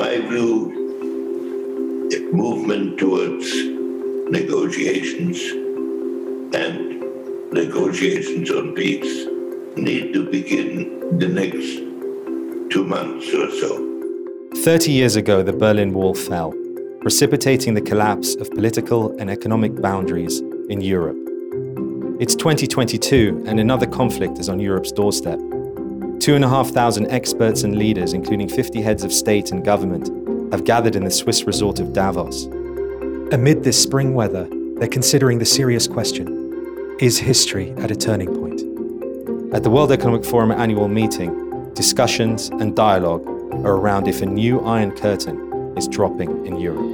my 0.00 0.18
view, 0.18 0.72
movement 2.32 2.98
towards 2.98 3.46
negotiations 4.30 5.38
and 6.54 7.02
negotiations 7.52 8.50
on 8.50 8.74
peace 8.74 9.26
need 9.76 10.14
to 10.14 10.24
begin 10.30 11.18
the 11.18 11.28
next 11.28 11.72
two 12.72 12.84
months 12.86 13.28
or 13.34 13.50
so. 13.60 13.70
30 14.64 14.90
years 14.90 15.16
ago, 15.16 15.42
the 15.42 15.52
Berlin 15.52 15.92
Wall 15.92 16.14
fell, 16.14 16.54
precipitating 17.02 17.74
the 17.74 17.82
collapse 17.82 18.36
of 18.36 18.50
political 18.52 19.14
and 19.18 19.28
economic 19.28 19.82
boundaries 19.82 20.40
in 20.70 20.80
Europe. 20.80 21.18
It's 22.18 22.34
2022, 22.34 23.44
and 23.46 23.60
another 23.60 23.86
conflict 23.86 24.38
is 24.38 24.48
on 24.48 24.60
Europe's 24.60 24.92
doorstep. 24.92 25.38
Two 26.20 26.34
and 26.34 26.44
a 26.44 26.48
half 26.50 26.68
thousand 26.68 27.10
experts 27.10 27.62
and 27.62 27.78
leaders, 27.78 28.12
including 28.12 28.46
50 28.46 28.82
heads 28.82 29.04
of 29.04 29.10
state 29.10 29.52
and 29.52 29.64
government, 29.64 30.10
have 30.52 30.64
gathered 30.64 30.94
in 30.94 31.02
the 31.02 31.10
Swiss 31.10 31.44
resort 31.44 31.80
of 31.80 31.94
Davos. 31.94 32.44
Amid 33.32 33.64
this 33.64 33.82
spring 33.82 34.12
weather, 34.12 34.46
they're 34.76 34.86
considering 34.86 35.38
the 35.38 35.46
serious 35.46 35.88
question 35.88 36.96
Is 37.00 37.18
history 37.18 37.72
at 37.78 37.90
a 37.90 37.96
turning 37.96 38.34
point? 38.34 38.60
At 39.54 39.62
the 39.62 39.70
World 39.70 39.92
Economic 39.92 40.26
Forum 40.26 40.52
annual 40.52 40.88
meeting, 40.88 41.72
discussions 41.72 42.50
and 42.50 42.76
dialogue 42.76 43.26
are 43.64 43.76
around 43.76 44.06
if 44.06 44.20
a 44.20 44.26
new 44.26 44.60
Iron 44.60 44.94
Curtain 44.94 45.72
is 45.78 45.88
dropping 45.88 46.44
in 46.44 46.60
Europe. 46.60 46.84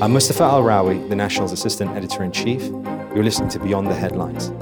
I'm 0.00 0.12
Mustafa 0.12 0.44
Alrawi, 0.44 1.08
the 1.08 1.16
National's 1.16 1.50
Assistant 1.50 1.90
Editor 1.96 2.22
in 2.22 2.30
Chief. 2.30 2.62
You're 2.62 3.24
listening 3.24 3.48
to 3.48 3.58
Beyond 3.58 3.88
the 3.88 3.96
Headlines. 3.96 4.52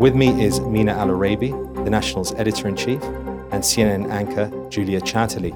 With 0.00 0.14
me 0.14 0.42
is 0.42 0.60
Mina 0.60 0.92
Al-Oraibi, 0.92 1.84
the 1.84 1.90
National's 1.90 2.32
Editor 2.32 2.68
in 2.68 2.74
Chief, 2.74 3.02
and 3.52 3.62
CNN 3.62 4.10
anchor 4.10 4.50
Julia 4.70 4.98
Chatterley. 5.02 5.52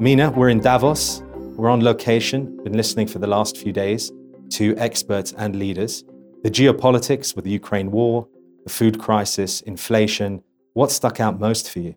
Mina, 0.00 0.30
we're 0.30 0.50
in 0.50 0.60
Davos. 0.60 1.20
We're 1.56 1.68
on 1.68 1.82
location, 1.82 2.62
been 2.62 2.76
listening 2.76 3.08
for 3.08 3.18
the 3.18 3.26
last 3.26 3.56
few 3.56 3.72
days 3.72 4.12
to 4.50 4.76
experts 4.76 5.32
and 5.36 5.56
leaders. 5.56 6.04
The 6.44 6.48
geopolitics 6.48 7.34
with 7.34 7.44
the 7.44 7.50
Ukraine 7.50 7.90
war, 7.90 8.28
the 8.62 8.70
food 8.70 9.00
crisis, 9.00 9.62
inflation. 9.62 10.44
What 10.74 10.92
stuck 10.92 11.18
out 11.18 11.40
most 11.40 11.68
for 11.68 11.80
you? 11.80 11.96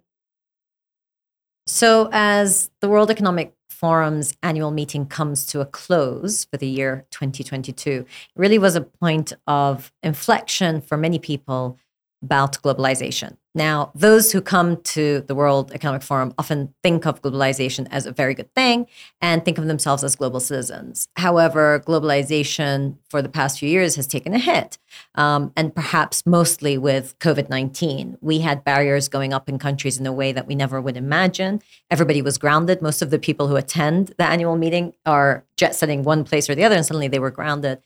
So, 1.68 2.10
as 2.12 2.72
the 2.80 2.90
World 2.90 3.12
Economic 3.12 3.54
Forum's 3.86 4.36
annual 4.42 4.72
meeting 4.72 5.06
comes 5.06 5.46
to 5.46 5.62
a 5.62 5.66
close 5.68 6.44
for 6.46 6.58
the 6.58 6.66
year 6.66 7.06
2022, 7.12 7.92
it 7.92 8.08
really 8.36 8.58
was 8.58 8.76
a 8.76 8.82
point 8.82 9.32
of 9.46 9.92
inflection 10.02 10.82
for 10.82 10.98
many 10.98 11.20
people 11.20 11.78
about 12.26 12.54
globalization. 12.64 13.38
Now, 13.54 13.92
those 13.96 14.34
who 14.34 14.42
come 14.42 14.82
to 14.96 15.22
the 15.22 15.36
World 15.36 15.72
Economic 15.72 16.04
Forum 16.04 16.34
often 16.38 16.74
think 16.84 17.06
of 17.06 17.22
globalization 17.22 17.88
as 17.90 18.06
a 18.06 18.12
very 18.12 18.34
good 18.34 18.54
thing 18.54 18.86
and 19.22 19.46
think 19.46 19.58
of 19.58 19.66
themselves 19.68 20.04
as 20.04 20.18
global 20.18 20.42
citizens. 20.42 21.08
However, 21.16 21.82
globalization 21.88 22.98
for 23.10 23.22
the 23.22 23.30
past 23.30 23.60
few 23.60 23.70
years 23.70 23.96
has 23.96 24.08
taken 24.08 24.34
a 24.34 24.40
hit, 24.40 24.78
um, 25.24 25.54
and 25.56 25.74
perhaps 25.74 26.24
mostly 26.26 26.78
with 26.78 27.18
COVID 27.20 27.48
19. 27.50 28.18
We 28.20 28.40
had 28.40 28.66
barriers 28.66 29.08
going 29.08 29.32
up 29.32 29.48
in 29.48 29.58
countries 29.58 29.98
in 30.00 30.06
a 30.06 30.12
way 30.12 30.34
that 30.34 30.48
we 30.48 30.56
never 30.56 30.82
would 30.82 30.98
imagine. 30.98 31.62
Everybody 31.90 32.22
was 32.22 32.38
grounded. 32.38 32.82
Most 32.82 33.02
of 33.02 33.10
the 33.10 33.20
people 33.20 33.48
who 33.48 33.56
attend 33.56 34.14
the 34.18 34.26
annual 34.26 34.58
meeting 34.58 34.94
are 35.06 35.46
jet 35.56 35.76
setting 35.76 36.04
one 36.04 36.26
place 36.26 36.50
or 36.50 36.56
the 36.56 36.66
other, 36.66 36.76
and 36.76 36.86
suddenly 36.86 37.08
they 37.08 37.20
were 37.20 37.32
grounded. 37.32 37.80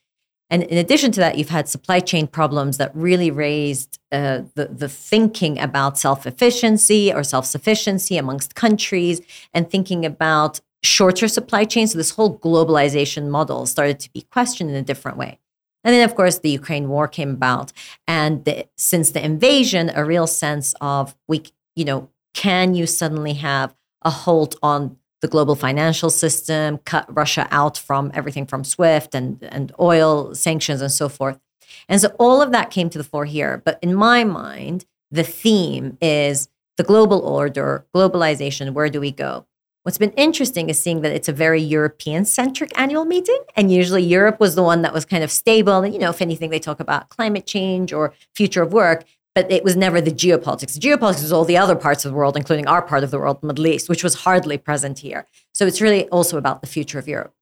And 0.50 0.64
in 0.64 0.78
addition 0.78 1.12
to 1.12 1.20
that, 1.20 1.38
you've 1.38 1.50
had 1.50 1.70
supply 1.70 2.00
chain 2.00 2.26
problems 2.26 2.78
that 2.78 2.96
really 2.96 3.30
raised 3.30 4.00
uh, 4.12 4.42
the, 4.56 4.66
the 4.66 4.90
thinking 4.90 5.60
about 5.60 5.98
self 5.98 6.26
efficiency 6.26 7.14
or 7.14 7.24
self 7.24 7.46
sufficiency 7.46 8.18
amongst 8.18 8.56
countries 8.56 9.22
and 9.54 9.70
thinking 9.70 10.06
about 10.06 10.60
shorter 10.82 11.28
supply 11.28 11.66
chains. 11.66 11.92
So, 11.92 11.98
this 11.98 12.12
whole 12.12 12.38
globalization 12.40 13.30
model 13.30 13.66
started 13.66 14.00
to 14.00 14.12
be 14.12 14.22
questioned 14.22 14.72
in 14.72 14.76
a 14.76 14.82
different 14.82 15.18
way. 15.18 15.40
And 15.84 15.94
then, 15.94 16.08
of 16.08 16.16
course, 16.16 16.40
the 16.40 16.50
Ukraine 16.50 16.90
war 16.90 17.08
came 17.08 17.30
about. 17.30 17.72
And 18.08 18.44
the, 18.46 18.68
since 18.76 19.12
the 19.12 19.24
invasion, 19.24 19.92
a 19.94 20.04
real 20.04 20.28
sense 20.28 20.74
of 20.82 21.16
we, 21.28 21.44
you 21.76 21.86
know, 21.86 22.10
can 22.34 22.74
you 22.74 22.86
suddenly 22.86 23.34
have 23.34 23.76
a 24.02 24.10
hold 24.10 24.56
on 24.64 24.98
the 25.22 25.28
global 25.28 25.56
financial 25.56 26.10
system, 26.10 26.78
cut 26.80 27.06
Russia 27.14 27.48
out 27.52 27.78
from 27.78 28.12
everything 28.14 28.46
from 28.46 28.64
SWIFT 28.64 29.14
and, 29.16 29.42
and 29.44 29.72
oil 29.80 30.34
sanctions 30.34 30.82
and 30.82 30.92
so 30.92 31.10
forth. 31.10 31.40
And 31.88 32.00
so 32.00 32.16
all 32.20 32.42
of 32.42 32.52
that 32.52 32.72
came 32.72 32.90
to 32.90 32.98
the 32.98 33.04
fore 33.04 33.26
here. 33.26 33.62
But 33.64 33.80
in 33.82 33.94
my 33.96 34.24
mind, 34.24 34.86
the 35.12 35.24
theme 35.24 35.98
is 36.02 36.50
the 36.78 36.84
global 36.84 37.20
order, 37.20 37.86
globalization, 37.94 38.74
where 38.74 38.90
do 38.90 39.02
we 39.02 39.12
go? 39.12 39.46
What's 39.84 39.98
been 39.98 40.12
interesting 40.12 40.70
is 40.70 40.80
seeing 40.80 41.02
that 41.02 41.14
it's 41.14 41.30
a 41.30 41.34
very 41.34 41.62
European 41.62 42.26
centric 42.26 42.78
annual 42.78 43.06
meeting. 43.06 43.42
And 43.56 43.72
usually 43.72 44.04
Europe 44.04 44.40
was 44.40 44.56
the 44.56 44.64
one 44.64 44.82
that 44.84 44.94
was 44.94 45.06
kind 45.06 45.24
of 45.24 45.32
stable. 45.32 45.84
And, 45.84 45.94
you 45.94 46.00
know, 46.00 46.10
if 46.10 46.22
anything, 46.22 46.50
they 46.50 46.60
talk 46.60 46.80
about 46.80 47.10
climate 47.10 47.46
change 47.46 47.92
or 47.92 48.14
future 48.36 48.62
of 48.62 48.74
work 48.74 49.06
but 49.36 49.52
it 49.52 49.64
was 49.64 49.76
never 49.76 50.02
the 50.02 50.12
geopolitics. 50.12 50.74
The 50.74 50.80
geopolitics 50.80 51.22
was 51.22 51.32
all 51.32 51.46
the 51.46 51.58
other 51.58 51.76
parts 51.76 52.06
of 52.06 52.12
the 52.12 52.18
world, 52.18 52.36
including 52.36 52.68
our 52.68 52.82
part 52.82 53.04
of 53.04 53.12
the 53.12 53.20
world, 53.20 53.42
the 53.42 53.48
Middle 53.48 53.68
East, 53.68 53.90
which 53.90 54.04
was 54.04 54.16
hardly 54.16 54.58
present 54.58 55.00
here. 55.00 55.26
So 55.54 55.66
it's 55.66 55.82
really 55.82 56.08
also 56.10 56.38
about 56.38 56.62
the 56.62 56.68
future 56.68 57.00
of 57.00 57.08
Europe. 57.08 57.34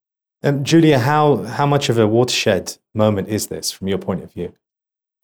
Um, 0.44 0.64
Julia, 0.64 1.00
how, 1.00 1.38
how 1.44 1.66
much 1.66 1.90
of 1.90 1.98
a 1.98 2.08
watershed 2.08 2.78
moment 2.94 3.30
is 3.30 3.48
this 3.48 3.72
from 3.72 3.88
your 3.88 3.98
point 3.98 4.24
of 4.24 4.32
view? 4.32 4.54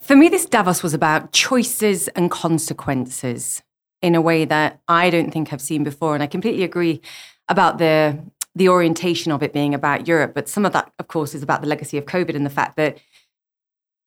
For 0.00 0.16
me, 0.16 0.28
this 0.28 0.44
Davos 0.46 0.82
was 0.82 0.92
about 0.92 1.32
choices 1.32 2.08
and 2.08 2.30
consequences 2.30 3.62
in 4.02 4.14
a 4.14 4.20
way 4.20 4.44
that 4.44 4.80
I 4.88 5.08
don't 5.08 5.30
think 5.30 5.52
I've 5.52 5.62
seen 5.62 5.84
before. 5.84 6.14
And 6.14 6.22
I 6.22 6.26
completely 6.26 6.62
agree 6.64 7.00
about 7.48 7.78
the, 7.78 8.18
the 8.54 8.68
orientation 8.68 9.32
of 9.32 9.42
it 9.42 9.52
being 9.52 9.72
about 9.72 10.08
Europe. 10.08 10.34
But 10.34 10.48
some 10.48 10.66
of 10.66 10.72
that, 10.72 10.92
of 10.98 11.08
course, 11.08 11.34
is 11.34 11.42
about 11.42 11.62
the 11.62 11.68
legacy 11.68 11.96
of 11.96 12.04
COVID 12.04 12.34
and 12.34 12.44
the 12.44 12.50
fact 12.50 12.76
that 12.76 12.98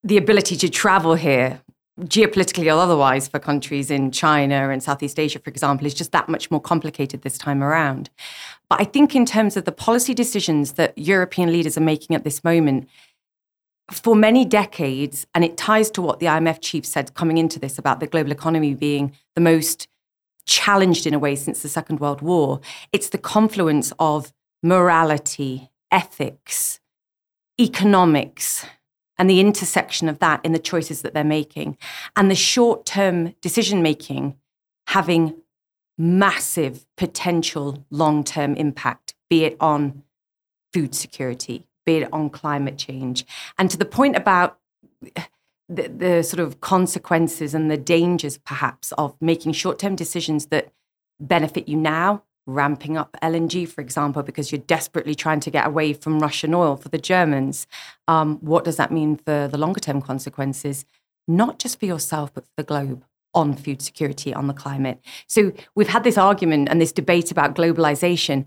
the 0.04 0.18
ability 0.18 0.56
to 0.58 0.70
travel 0.70 1.16
here 1.16 1.62
geopolitically 2.02 2.68
or 2.68 2.80
otherwise 2.80 3.28
for 3.28 3.40
countries 3.40 3.90
in 3.90 4.12
China 4.12 4.70
and 4.70 4.84
Southeast 4.84 5.20
Asia, 5.20 5.40
for 5.40 5.50
example, 5.50 5.88
is 5.88 5.94
just 5.94 6.12
that 6.12 6.30
much 6.30 6.52
more 6.52 6.62
complicated 6.62 7.24
this 7.24 7.38
time 7.38 7.64
around. 7.64 8.10
But 8.70 8.82
I 8.82 8.84
think, 8.84 9.16
in 9.16 9.26
terms 9.26 9.58
of 9.58 9.66
the 9.66 9.72
policy 9.72 10.14
decisions 10.14 10.74
that 10.74 10.98
European 10.98 11.52
leaders 11.52 11.78
are 11.78 11.82
making 11.82 12.16
at 12.16 12.24
this 12.24 12.44
moment, 12.44 12.88
for 13.92 14.16
many 14.16 14.44
decades, 14.46 15.26
and 15.34 15.44
it 15.44 15.58
ties 15.58 15.90
to 15.92 16.02
what 16.02 16.20
the 16.20 16.26
IMF 16.26 16.60
chief 16.62 16.86
said 16.86 17.14
coming 17.14 17.38
into 17.38 17.58
this 17.58 17.78
about 17.78 18.00
the 18.00 18.08
global 18.08 18.32
economy 18.32 18.74
being 18.74 19.14
the 19.36 19.42
most 19.42 19.88
challenged 20.46 21.08
in 21.08 21.14
a 21.14 21.20
way 21.20 21.36
since 21.36 21.62
the 21.62 21.70
Second 21.70 22.00
World 22.00 22.22
War, 22.22 22.60
it's 22.92 23.10
the 23.10 23.18
confluence 23.18 23.94
of 24.00 24.34
morality, 24.62 25.70
ethics, 25.92 26.80
economics, 27.60 28.66
and 29.18 29.30
the 29.30 29.40
intersection 29.40 30.08
of 30.10 30.20
that 30.20 30.44
in 30.44 30.54
the 30.54 30.60
choices 30.60 31.02
that 31.02 31.14
they're 31.14 31.24
making 31.24 31.78
and 32.16 32.30
the 32.30 32.36
short 32.36 32.86
term 32.86 33.34
decision 33.42 33.82
making 33.82 34.36
having 34.88 35.36
massive 35.98 36.86
potential 36.96 37.86
long 37.90 38.24
term 38.24 38.56
impact, 38.56 39.16
be 39.30 39.44
it 39.44 39.58
on 39.60 40.04
food 40.74 40.94
security, 40.94 41.68
be 41.86 41.98
it 41.98 42.14
on 42.14 42.30
climate 42.30 42.78
change. 42.78 43.26
And 43.58 43.70
to 43.72 43.78
the 43.78 43.86
point 43.86 44.16
about 44.16 44.60
the, 45.70 45.88
the 45.90 46.24
sort 46.24 46.40
of 46.40 46.62
consequences 46.62 47.54
and 47.54 47.70
the 47.70 47.78
dangers, 47.78 48.38
perhaps, 48.38 48.92
of 48.94 49.16
making 49.20 49.54
short 49.54 49.80
term 49.80 49.96
decisions 49.96 50.48
that 50.48 50.72
benefit 51.20 51.68
you 51.68 51.76
now 51.76 52.24
ramping 52.48 52.98
up 52.98 53.16
LNG, 53.22 53.68
for 53.68 53.82
example, 53.82 54.24
because 54.24 54.52
you're 54.52 54.62
desperately 54.62 55.14
trying 55.14 55.42
to 55.42 55.52
get 55.52 55.68
away 55.68 55.94
from 55.94 56.20
Russian 56.20 56.54
oil 56.54 56.78
for 56.78 56.90
the 56.90 56.98
Germans. 56.98 57.68
Um, 58.08 58.38
what 58.38 58.64
does 58.64 58.78
that 58.78 58.92
mean 58.92 59.18
for 59.18 59.48
the 59.48 59.58
longer 59.58 59.80
term 59.80 60.02
consequences, 60.02 60.86
not 61.28 61.60
just 61.60 61.80
for 61.80 61.86
yourself, 61.86 62.34
but 62.34 62.46
for 62.46 62.54
the 62.56 62.64
globe? 62.64 63.04
On 63.34 63.54
food 63.54 63.82
security, 63.82 64.34
on 64.34 64.48
the 64.48 64.54
climate. 64.54 65.00
So, 65.28 65.52
we've 65.76 65.90
had 65.90 66.04
this 66.04 66.18
argument 66.18 66.70
and 66.70 66.82
this 66.82 66.92
debate 66.92 67.30
about 67.30 67.56
globalization. 67.56 68.46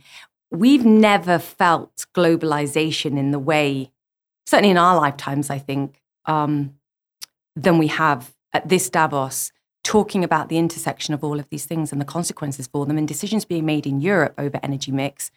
We've 0.51 0.85
never 0.85 1.39
felt 1.39 2.07
globalization 2.13 3.17
in 3.17 3.31
the 3.31 3.39
way, 3.39 3.93
certainly 4.47 4.71
in 4.71 4.79
our 4.79 4.97
lifetimes, 4.97 5.49
I 5.49 5.59
think, 5.59 6.01
um, 6.25 6.75
than 7.55 7.79
we 7.79 7.87
have 7.87 8.35
at 8.53 8.69
this 8.69 8.91
Davos 8.91 9.53
talking 9.83 10.23
about 10.23 10.49
the 10.49 10.59
intersection 10.59 11.15
of 11.15 11.25
all 11.25 11.39
of 11.39 11.49
these 11.49 11.65
things 11.65 11.93
and 11.93 12.01
the 12.01 12.07
consequences 12.07 12.67
for 12.67 12.87
them 12.87 12.99
and 12.99 13.09
decisions 13.09 13.45
being 13.45 13.65
made 13.65 13.87
in 13.87 14.01
Europe 14.01 14.35
over 14.39 14.61
energy 14.63 14.93
mix, 14.93 15.31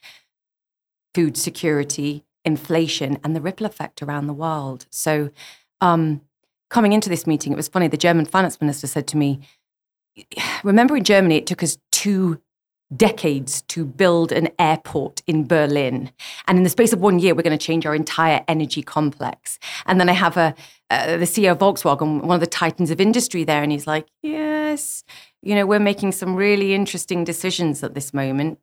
food 1.14 1.38
security, 1.38 2.26
inflation, 2.44 3.18
and 3.24 3.36
the 3.36 3.42
ripple 3.42 3.66
effect 3.66 4.02
around 4.02 4.28
the 4.28 4.34
world. 4.34 4.86
So, 4.90 5.30
um, 5.82 6.22
coming 6.70 6.94
into 6.94 7.10
this 7.10 7.28
meeting, 7.28 7.54
it 7.54 7.56
was 7.56 7.68
funny. 7.68 7.88
The 7.88 7.98
German 7.98 8.26
finance 8.26 8.60
minister 8.60 8.88
said 8.88 9.08
to 9.08 9.18
me, 9.18 9.42
Remember 10.64 10.96
in 10.96 11.04
Germany, 11.04 11.38
it 11.38 11.48
took 11.48 11.64
us 11.64 11.78
two 11.92 12.40
decades 12.96 13.62
to 13.64 13.86
build 13.86 14.32
an 14.32 14.50
airport 14.60 15.22
in 15.28 15.48
Berlin. 15.48 16.12
And 16.48 16.58
in 16.58 16.64
the 16.64 16.70
space 16.70 16.94
of 16.94 17.00
one 17.02 17.20
year, 17.20 17.34
we're 17.36 17.42
going 17.44 17.58
to 17.58 17.66
change 17.66 17.86
our 17.86 17.96
entire 17.96 18.44
energy 18.48 18.82
complex. 18.84 19.60
And 19.86 20.00
then 20.00 20.10
I 20.10 20.14
have 20.14 20.38
a, 20.38 20.54
uh, 20.90 21.18
the 21.18 21.26
CEO 21.26 21.52
of 21.52 21.60
Volkswagen, 21.60 22.22
one 22.24 22.36
of 22.36 22.42
the 22.42 22.48
titans 22.48 22.92
of 22.92 23.00
industry 23.02 23.44
there, 23.44 23.64
and 23.64 23.72
he's 23.72 23.88
like, 23.88 24.08
yes, 24.22 25.04
you 25.42 25.56
know, 25.56 25.66
we're 25.66 25.80
making 25.80 26.12
some 26.12 26.36
really 26.36 26.74
interesting 26.74 27.24
decisions 27.24 27.84
at 27.84 27.94
this 27.96 28.14
moment, 28.14 28.60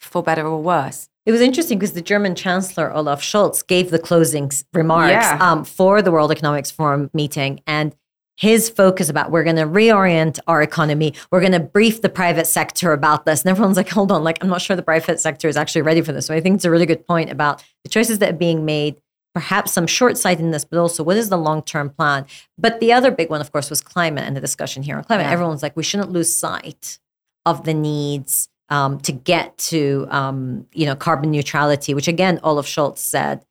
for 0.00 0.22
better 0.22 0.46
or 0.46 0.60
worse. 0.62 1.08
It 1.26 1.32
was 1.32 1.40
interesting 1.40 1.78
because 1.78 1.94
the 1.94 2.02
German 2.02 2.34
Chancellor 2.34 2.92
Olaf 2.92 3.22
Scholz 3.22 3.66
gave 3.66 3.90
the 3.90 3.98
closing 3.98 4.50
remarks 4.74 5.12
Yeah. 5.12 5.38
um, 5.40 5.64
for 5.64 6.02
the 6.02 6.10
World 6.10 6.30
Economics 6.30 6.70
Forum 6.70 7.10
meeting, 7.14 7.60
and 7.66 7.94
his 8.36 8.68
focus 8.68 9.08
about 9.08 9.30
we're 9.30 9.44
going 9.44 9.56
to 9.56 9.62
reorient 9.62 10.38
our 10.46 10.62
economy, 10.62 11.14
we're 11.30 11.40
going 11.40 11.52
to 11.52 11.60
brief 11.60 12.02
the 12.02 12.08
private 12.08 12.46
sector 12.46 12.92
about 12.92 13.24
this, 13.24 13.42
and 13.42 13.50
everyone's 13.50 13.76
like, 13.76 13.88
hold 13.88 14.10
on, 14.10 14.24
like 14.24 14.42
I'm 14.42 14.50
not 14.50 14.60
sure 14.60 14.76
the 14.76 14.82
private 14.82 15.20
sector 15.20 15.48
is 15.48 15.56
actually 15.56 15.82
ready 15.82 16.00
for 16.00 16.12
this. 16.12 16.26
So 16.26 16.34
I 16.34 16.40
think 16.40 16.56
it's 16.56 16.64
a 16.64 16.70
really 16.70 16.86
good 16.86 17.06
point 17.06 17.30
about 17.30 17.62
the 17.84 17.90
choices 17.90 18.18
that 18.18 18.30
are 18.30 18.36
being 18.36 18.64
made. 18.64 18.96
Perhaps 19.34 19.72
some 19.72 19.88
short 19.88 20.16
sightedness, 20.16 20.64
but 20.64 20.78
also 20.78 21.02
what 21.02 21.16
is 21.16 21.28
the 21.28 21.36
long 21.36 21.62
term 21.62 21.90
plan? 21.90 22.24
But 22.56 22.78
the 22.78 22.92
other 22.92 23.10
big 23.10 23.30
one, 23.30 23.40
of 23.40 23.50
course, 23.50 23.68
was 23.68 23.80
climate 23.80 24.24
and 24.24 24.36
the 24.36 24.40
discussion 24.40 24.84
here 24.84 24.96
on 24.96 25.02
climate. 25.02 25.26
Yeah. 25.26 25.32
Everyone's 25.32 25.60
like, 25.60 25.76
we 25.76 25.82
shouldn't 25.82 26.12
lose 26.12 26.32
sight 26.32 27.00
of 27.44 27.64
the 27.64 27.74
needs 27.74 28.48
um, 28.68 28.98
to 29.00 29.12
get 29.12 29.56
to 29.58 30.06
um, 30.10 30.66
you 30.72 30.86
know 30.86 30.96
carbon 30.96 31.30
neutrality, 31.30 31.94
which 31.94 32.08
again 32.08 32.40
Olaf 32.42 32.66
Scholz 32.66 32.98
said 32.98 33.44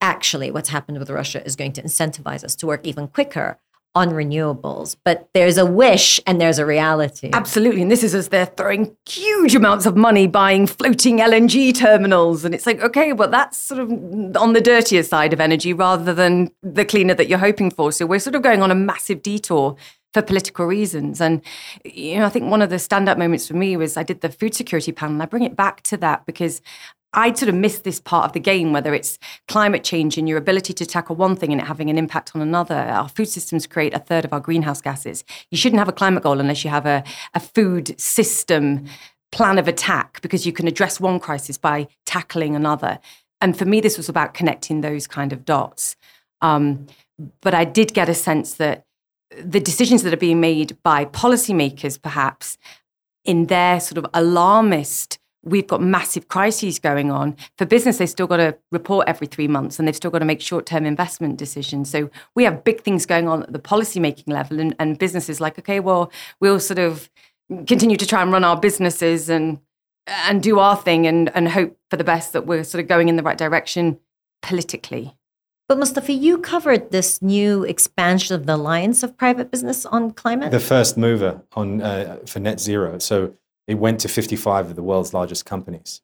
actually 0.00 0.50
what's 0.50 0.68
happened 0.68 0.98
with 0.98 1.10
Russia 1.10 1.44
is 1.44 1.56
going 1.56 1.72
to 1.72 1.82
incentivize 1.82 2.44
us 2.44 2.54
to 2.56 2.66
work 2.66 2.86
even 2.86 3.08
quicker 3.08 3.58
on 3.94 4.10
renewables. 4.10 4.96
But 5.04 5.28
there's 5.34 5.58
a 5.58 5.66
wish 5.66 6.20
and 6.26 6.40
there's 6.40 6.58
a 6.58 6.66
reality. 6.66 7.30
Absolutely. 7.32 7.82
And 7.82 7.90
this 7.90 8.02
is 8.02 8.14
as 8.14 8.28
they're 8.28 8.46
throwing 8.46 8.96
huge 9.08 9.54
amounts 9.54 9.86
of 9.86 9.96
money 9.96 10.26
buying 10.26 10.66
floating 10.66 11.18
LNG 11.18 11.74
terminals. 11.74 12.44
And 12.44 12.54
it's 12.54 12.66
like, 12.66 12.80
okay, 12.80 13.12
well, 13.12 13.28
that's 13.28 13.58
sort 13.58 13.80
of 13.80 13.90
on 14.36 14.52
the 14.52 14.60
dirtier 14.60 15.02
side 15.02 15.32
of 15.32 15.40
energy 15.40 15.72
rather 15.72 16.14
than 16.14 16.50
the 16.62 16.84
cleaner 16.84 17.14
that 17.14 17.28
you're 17.28 17.38
hoping 17.38 17.70
for. 17.70 17.90
So 17.92 18.06
we're 18.06 18.20
sort 18.20 18.36
of 18.36 18.42
going 18.42 18.62
on 18.62 18.70
a 18.70 18.74
massive 18.74 19.22
detour 19.22 19.76
for 20.14 20.22
political 20.22 20.64
reasons. 20.64 21.20
And, 21.20 21.42
you 21.84 22.18
know, 22.18 22.24
I 22.24 22.30
think 22.30 22.50
one 22.50 22.62
of 22.62 22.70
the 22.70 22.78
stand 22.78 23.08
up 23.08 23.18
moments 23.18 23.46
for 23.46 23.54
me 23.54 23.76
was 23.76 23.96
I 23.96 24.02
did 24.02 24.20
the 24.20 24.30
food 24.30 24.54
security 24.54 24.92
panel. 24.92 25.20
I 25.20 25.26
bring 25.26 25.42
it 25.42 25.56
back 25.56 25.82
to 25.82 25.96
that 25.98 26.24
because 26.24 26.62
I'd 27.14 27.38
sort 27.38 27.48
of 27.48 27.54
missed 27.54 27.84
this 27.84 28.00
part 28.00 28.26
of 28.26 28.32
the 28.32 28.40
game, 28.40 28.72
whether 28.72 28.94
it's 28.94 29.18
climate 29.46 29.82
change 29.82 30.18
and 30.18 30.28
your 30.28 30.36
ability 30.36 30.74
to 30.74 30.84
tackle 30.84 31.16
one 31.16 31.36
thing 31.36 31.52
and 31.52 31.60
it 31.60 31.66
having 31.66 31.88
an 31.88 31.96
impact 31.96 32.32
on 32.34 32.42
another. 32.42 32.74
Our 32.74 33.08
food 33.08 33.28
systems 33.28 33.66
create 33.66 33.94
a 33.94 33.98
third 33.98 34.24
of 34.24 34.32
our 34.32 34.40
greenhouse 34.40 34.82
gases. 34.82 35.24
You 35.50 35.56
shouldn't 35.56 35.78
have 35.78 35.88
a 35.88 35.92
climate 35.92 36.22
goal 36.22 36.38
unless 36.38 36.64
you 36.64 36.70
have 36.70 36.84
a, 36.84 37.02
a 37.34 37.40
food 37.40 37.98
system 37.98 38.84
plan 39.32 39.58
of 39.58 39.68
attack 39.68 40.20
because 40.20 40.46
you 40.46 40.52
can 40.52 40.66
address 40.66 41.00
one 41.00 41.18
crisis 41.18 41.56
by 41.56 41.88
tackling 42.04 42.54
another. 42.54 42.98
And 43.40 43.56
for 43.56 43.64
me, 43.64 43.80
this 43.80 43.96
was 43.96 44.08
about 44.08 44.34
connecting 44.34 44.80
those 44.80 45.06
kind 45.06 45.32
of 45.32 45.44
dots. 45.44 45.96
Um, 46.40 46.86
but 47.40 47.54
I 47.54 47.64
did 47.64 47.94
get 47.94 48.08
a 48.08 48.14
sense 48.14 48.54
that 48.54 48.84
the 49.30 49.60
decisions 49.60 50.02
that 50.02 50.12
are 50.12 50.18
being 50.18 50.40
made 50.40 50.76
by 50.82 51.04
policymakers, 51.04 52.00
perhaps, 52.00 52.58
in 53.24 53.46
their 53.46 53.80
sort 53.80 53.98
of 53.98 54.06
alarmist 54.14 55.18
we've 55.42 55.66
got 55.66 55.80
massive 55.80 56.28
crises 56.28 56.78
going 56.78 57.10
on. 57.10 57.36
For 57.56 57.66
business, 57.66 57.98
they've 57.98 58.08
still 58.08 58.26
got 58.26 58.38
to 58.38 58.56
report 58.72 59.08
every 59.08 59.26
three 59.26 59.48
months 59.48 59.78
and 59.78 59.86
they've 59.86 59.96
still 59.96 60.10
got 60.10 60.18
to 60.18 60.24
make 60.24 60.40
short 60.40 60.66
term 60.66 60.84
investment 60.84 61.36
decisions. 61.36 61.90
So 61.90 62.10
we 62.34 62.44
have 62.44 62.64
big 62.64 62.82
things 62.82 63.06
going 63.06 63.28
on 63.28 63.44
at 63.44 63.52
the 63.52 63.58
policy 63.58 64.00
making 64.00 64.32
level, 64.32 64.60
and, 64.60 64.74
and 64.78 64.98
businesses 64.98 65.40
like, 65.40 65.58
okay, 65.58 65.80
well, 65.80 66.10
we'll 66.40 66.60
sort 66.60 66.78
of 66.78 67.08
continue 67.66 67.96
to 67.96 68.06
try 68.06 68.22
and 68.22 68.32
run 68.32 68.44
our 68.44 68.58
businesses 68.58 69.28
and 69.30 69.60
and 70.06 70.42
do 70.42 70.58
our 70.58 70.74
thing 70.74 71.06
and, 71.06 71.30
and 71.34 71.50
hope 71.50 71.76
for 71.90 71.98
the 71.98 72.04
best 72.04 72.32
that 72.32 72.46
we're 72.46 72.64
sort 72.64 72.82
of 72.82 72.88
going 72.88 73.08
in 73.08 73.16
the 73.16 73.22
right 73.22 73.36
direction 73.36 73.98
politically. 74.40 75.14
But 75.68 75.78
Mustafa, 75.78 76.12
you 76.12 76.38
covered 76.38 76.90
this 76.90 77.20
new 77.20 77.62
expansion 77.62 78.34
of 78.34 78.46
the 78.46 78.54
alliance 78.54 79.02
of 79.02 79.18
private 79.18 79.50
business 79.50 79.84
on 79.84 80.12
climate. 80.12 80.50
the 80.50 80.60
first 80.60 80.96
mover 80.96 81.42
on 81.52 81.82
uh, 81.82 82.20
for 82.24 82.40
net 82.40 82.58
zero. 82.58 82.98
So 82.98 83.34
it 83.68 83.74
went 83.74 84.00
to 84.00 84.08
55 84.08 84.70
of 84.70 84.76
the 84.76 84.82
world's 84.82 85.14
largest 85.14 85.44
companies, 85.44 86.00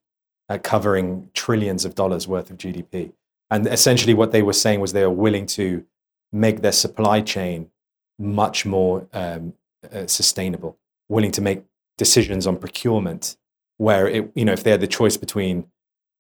uh, 0.49 0.59
covering 0.63 1.31
trillions 1.35 1.85
of 1.85 1.95
dollars 1.95 2.29
worth 2.29 2.51
of 2.51 2.59
GDP. 2.59 3.13
And 3.51 3.67
essentially, 3.67 4.15
what 4.15 4.31
they 4.31 4.43
were 4.43 4.53
saying 4.53 4.81
was 4.81 4.93
they 4.93 5.03
are 5.03 5.11
willing 5.11 5.47
to 5.47 5.85
make 6.31 6.61
their 6.61 6.73
supply 6.73 7.23
chain 7.23 7.71
much 8.19 8.67
more 8.67 9.09
um, 9.13 9.55
uh, 9.93 10.07
sustainable, 10.07 10.79
willing 11.09 11.33
to 11.33 11.41
make 11.41 11.65
decisions 11.97 12.47
on 12.47 12.59
procurement 12.59 13.37
where 13.79 14.07
it, 14.07 14.31
you 14.35 14.45
know, 14.45 14.53
if 14.53 14.63
they 14.63 14.71
had 14.71 14.81
the 14.81 14.87
choice 14.87 15.17
between 15.17 15.67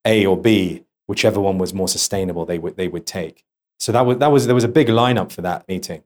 A 0.05 0.26
or 0.26 0.37
B, 0.37 0.85
whichever 1.06 1.41
one 1.41 1.58
was 1.58 1.73
more 1.73 1.88
sustainable, 1.88 2.44
they 2.44 2.58
would 2.58 2.76
they 2.76 2.88
would 2.88 3.06
take. 3.06 3.44
So 3.79 3.93
that 3.93 4.06
was 4.06 4.19
that 4.19 4.32
was 4.32 4.46
there 4.46 4.55
was 4.55 4.64
a 4.64 4.69
big 4.69 4.88
lineup 4.88 5.31
for 5.31 5.43
that 5.43 5.69
meeting. 5.69 6.02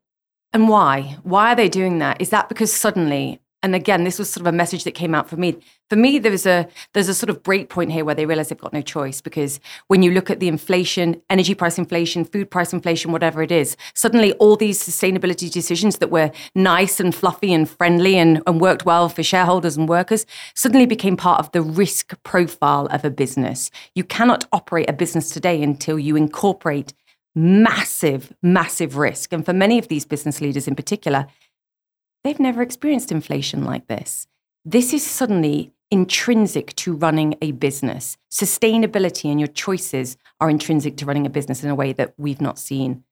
And 0.52 0.68
why? 0.68 1.18
Why 1.22 1.52
are 1.52 1.56
they 1.56 1.68
doing 1.68 1.98
that? 1.98 2.20
Is 2.20 2.30
that 2.30 2.48
because 2.48 2.72
suddenly, 2.72 3.40
and 3.62 3.74
again, 3.74 4.04
this 4.04 4.20
was 4.20 4.30
sort 4.30 4.46
of 4.46 4.54
a 4.54 4.56
message 4.56 4.84
that 4.84 4.92
came 4.92 5.16
out 5.16 5.28
for 5.28 5.36
me. 5.36 5.58
For 5.90 5.96
me, 5.96 6.20
there 6.20 6.30
was 6.30 6.46
a 6.46 6.68
there's 6.94 7.08
a 7.08 7.14
sort 7.14 7.28
of 7.28 7.42
break 7.42 7.68
point 7.68 7.90
here 7.90 8.04
where 8.04 8.14
they 8.14 8.24
realize 8.24 8.50
they've 8.50 8.58
got 8.58 8.72
no 8.72 8.82
choice 8.82 9.20
because 9.20 9.58
when 9.88 10.02
you 10.02 10.12
look 10.12 10.30
at 10.30 10.38
the 10.38 10.46
inflation, 10.46 11.20
energy 11.28 11.54
price 11.54 11.76
inflation, 11.76 12.24
food 12.24 12.50
price 12.50 12.72
inflation, 12.72 13.10
whatever 13.10 13.42
it 13.42 13.50
is, 13.50 13.76
suddenly 13.94 14.32
all 14.34 14.54
these 14.54 14.80
sustainability 14.80 15.50
decisions 15.50 15.98
that 15.98 16.10
were 16.10 16.30
nice 16.54 17.00
and 17.00 17.14
fluffy 17.14 17.52
and 17.52 17.68
friendly 17.68 18.16
and, 18.16 18.42
and 18.46 18.60
worked 18.60 18.86
well 18.86 19.08
for 19.08 19.24
shareholders 19.24 19.76
and 19.76 19.88
workers 19.88 20.24
suddenly 20.54 20.86
became 20.86 21.16
part 21.16 21.40
of 21.40 21.50
the 21.50 21.62
risk 21.62 22.14
profile 22.22 22.86
of 22.92 23.04
a 23.04 23.10
business. 23.10 23.72
You 23.94 24.04
cannot 24.04 24.46
operate 24.52 24.88
a 24.88 24.92
business 24.92 25.30
today 25.30 25.60
until 25.62 25.98
you 25.98 26.14
incorporate 26.14 26.92
massive, 27.34 28.32
massive 28.42 28.96
risk. 28.96 29.32
And 29.32 29.44
for 29.44 29.52
many 29.52 29.78
of 29.78 29.88
these 29.88 30.04
business 30.04 30.40
leaders 30.40 30.68
in 30.68 30.74
particular, 30.74 31.26
they've 32.24 32.40
never 32.40 32.62
experienced 32.62 33.12
inflation 33.12 33.64
like 33.64 33.86
this. 33.86 34.26
This 34.64 34.92
is 34.92 35.04
suddenly 35.04 35.72
intrinsic 35.90 36.74
to 36.76 36.92
running 36.94 37.36
a 37.40 37.52
business. 37.52 38.16
Sustainability 38.30 39.30
and 39.30 39.40
your 39.40 39.48
choices 39.48 40.16
are 40.40 40.50
intrinsic 40.50 40.96
to 40.98 41.06
running 41.06 41.26
a 41.26 41.30
business 41.30 41.64
in 41.64 41.70
a 41.70 41.74
way 41.74 41.92
that 41.92 42.14
we've 42.18 42.40
not 42.40 42.58
seen 42.58 43.04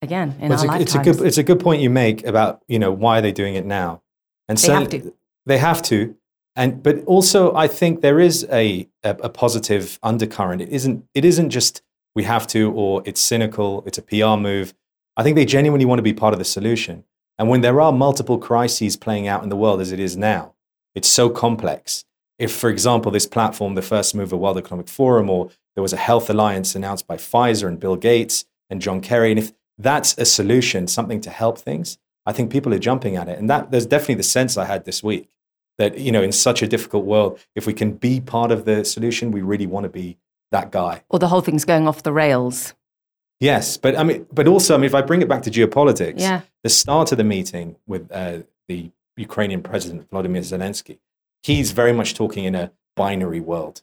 again 0.00 0.36
in 0.40 0.50
Well, 0.50 0.60
it's, 0.60 0.68
our 0.68 0.76
a, 0.76 0.80
it's 0.80 0.94
a 0.94 0.98
good 0.98 1.20
it's 1.22 1.38
a 1.38 1.42
good 1.42 1.60
point 1.60 1.80
you 1.82 1.90
make 1.90 2.26
about 2.26 2.62
you 2.68 2.78
know 2.78 2.92
why 2.92 3.18
are 3.18 3.22
they 3.22 3.32
doing 3.32 3.54
it 3.54 3.64
now, 3.64 4.02
and 4.48 4.58
They 4.58 4.72
have 4.72 4.88
to. 4.90 5.14
They 5.46 5.58
have 5.58 5.82
to, 5.82 6.16
and 6.54 6.82
but 6.82 7.04
also 7.04 7.54
I 7.54 7.68
think 7.68 8.00
there 8.00 8.20
is 8.20 8.46
a, 8.50 8.88
a 9.02 9.10
a 9.10 9.28
positive 9.28 9.98
undercurrent. 10.02 10.60
It 10.60 10.68
isn't 10.68 11.04
it 11.14 11.24
isn't 11.24 11.50
just 11.50 11.82
we 12.14 12.24
have 12.24 12.46
to 12.48 12.70
or 12.72 13.02
it's 13.04 13.20
cynical. 13.20 13.82
It's 13.86 13.98
a 13.98 14.02
PR 14.02 14.36
move. 14.40 14.74
I 15.16 15.22
think 15.22 15.36
they 15.36 15.44
genuinely 15.44 15.84
want 15.84 15.98
to 15.98 16.02
be 16.02 16.14
part 16.14 16.32
of 16.32 16.38
the 16.38 16.44
solution. 16.44 17.04
And 17.38 17.48
when 17.48 17.60
there 17.60 17.80
are 17.80 17.92
multiple 17.92 18.38
crises 18.38 18.96
playing 18.96 19.26
out 19.26 19.42
in 19.42 19.48
the 19.48 19.56
world 19.56 19.80
as 19.80 19.92
it 19.92 20.00
is 20.00 20.16
now, 20.16 20.54
it's 20.94 21.08
so 21.08 21.30
complex. 21.30 22.04
If, 22.38 22.52
for 22.52 22.68
example, 22.70 23.10
this 23.10 23.26
platform, 23.26 23.74
the 23.74 23.82
First 23.82 24.14
Mover 24.14 24.36
World 24.36 24.58
Economic 24.58 24.88
Forum, 24.88 25.30
or 25.30 25.50
there 25.74 25.82
was 25.82 25.92
a 25.92 25.96
health 25.98 26.28
alliance 26.28 26.74
announced 26.74 27.06
by 27.06 27.16
Pfizer 27.16 27.68
and 27.68 27.80
Bill 27.80 27.96
Gates 27.96 28.44
and 28.68 28.80
John 28.80 29.00
Kerry, 29.00 29.30
and 29.30 29.38
if 29.38 29.52
that's 29.78 30.16
a 30.18 30.24
solution, 30.24 30.86
something 30.86 31.20
to 31.22 31.30
help 31.30 31.58
things, 31.58 31.98
I 32.26 32.32
think 32.32 32.52
people 32.52 32.72
are 32.74 32.78
jumping 32.78 33.16
at 33.16 33.28
it. 33.28 33.38
And 33.38 33.48
that 33.50 33.70
there's 33.70 33.86
definitely 33.86 34.16
the 34.16 34.22
sense 34.22 34.56
I 34.56 34.64
had 34.64 34.84
this 34.84 35.02
week 35.02 35.28
that, 35.78 35.98
you 35.98 36.12
know, 36.12 36.22
in 36.22 36.32
such 36.32 36.62
a 36.62 36.68
difficult 36.68 37.04
world, 37.04 37.38
if 37.54 37.66
we 37.66 37.72
can 37.72 37.92
be 37.92 38.20
part 38.20 38.52
of 38.52 38.64
the 38.64 38.84
solution, 38.84 39.30
we 39.30 39.42
really 39.42 39.66
want 39.66 39.84
to 39.84 39.90
be 39.90 40.18
that 40.50 40.70
guy. 40.70 41.02
or 41.08 41.18
the 41.18 41.28
whole 41.28 41.40
thing's 41.40 41.64
going 41.64 41.88
off 41.88 42.02
the 42.02 42.12
rails. 42.12 42.74
Yes, 43.50 43.76
but 43.84 43.92
I 44.00 44.02
mean, 44.08 44.20
but 44.38 44.46
also, 44.54 44.70
I 44.74 44.78
mean, 44.78 44.90
if 44.92 44.94
I 45.00 45.02
bring 45.10 45.20
it 45.24 45.28
back 45.32 45.42
to 45.46 45.50
geopolitics, 45.50 46.20
Yeah. 46.28 46.40
the 46.62 46.70
start 46.82 47.06
of 47.12 47.18
the 47.18 47.24
meeting 47.36 47.66
with 47.92 48.02
uh, 48.20 48.38
the 48.68 48.78
Ukrainian 49.26 49.62
president 49.70 50.00
Vladimir 50.10 50.42
Zelensky, 50.42 50.96
he's 51.48 51.68
very 51.72 51.92
much 52.00 52.10
talking 52.14 52.44
in 52.50 52.54
a 52.54 52.66
binary 53.02 53.40
world. 53.52 53.76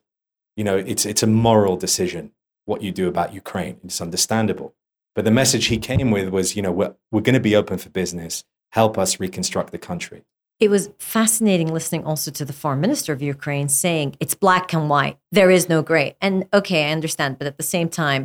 You 0.57 0.63
know, 0.67 0.77
it's 0.91 1.05
it's 1.11 1.23
a 1.29 1.31
moral 1.47 1.75
decision 1.85 2.23
what 2.71 2.79
you 2.85 2.91
do 3.01 3.05
about 3.13 3.27
Ukraine. 3.43 3.75
It's 3.87 4.01
understandable, 4.07 4.69
but 5.15 5.23
the 5.29 5.35
message 5.41 5.65
he 5.73 5.77
came 5.91 6.09
with 6.17 6.27
was, 6.37 6.47
you 6.55 6.61
know, 6.65 6.71
we're 6.79 6.93
we're 7.11 7.27
going 7.29 7.39
to 7.43 7.47
be 7.51 7.55
open 7.61 7.77
for 7.83 7.89
business. 8.03 8.33
Help 8.81 8.93
us 9.03 9.11
reconstruct 9.25 9.69
the 9.77 9.83
country. 9.91 10.19
it 10.65 10.69
was 10.75 10.83
fascinating 11.17 11.69
listening 11.77 12.03
also 12.11 12.29
to 12.39 12.43
the 12.49 12.57
foreign 12.61 12.81
minister 12.85 13.11
of 13.15 13.19
Ukraine 13.35 13.67
saying 13.85 14.07
it's 14.23 14.35
black 14.45 14.65
and 14.75 14.85
white. 14.93 15.17
There 15.39 15.51
is 15.57 15.63
no 15.73 15.79
gray. 15.89 16.07
And 16.25 16.35
okay, 16.59 16.81
I 16.87 16.91
understand. 16.97 17.31
But 17.39 17.47
at 17.51 17.57
the 17.61 17.69
same 17.75 17.89
time, 18.03 18.23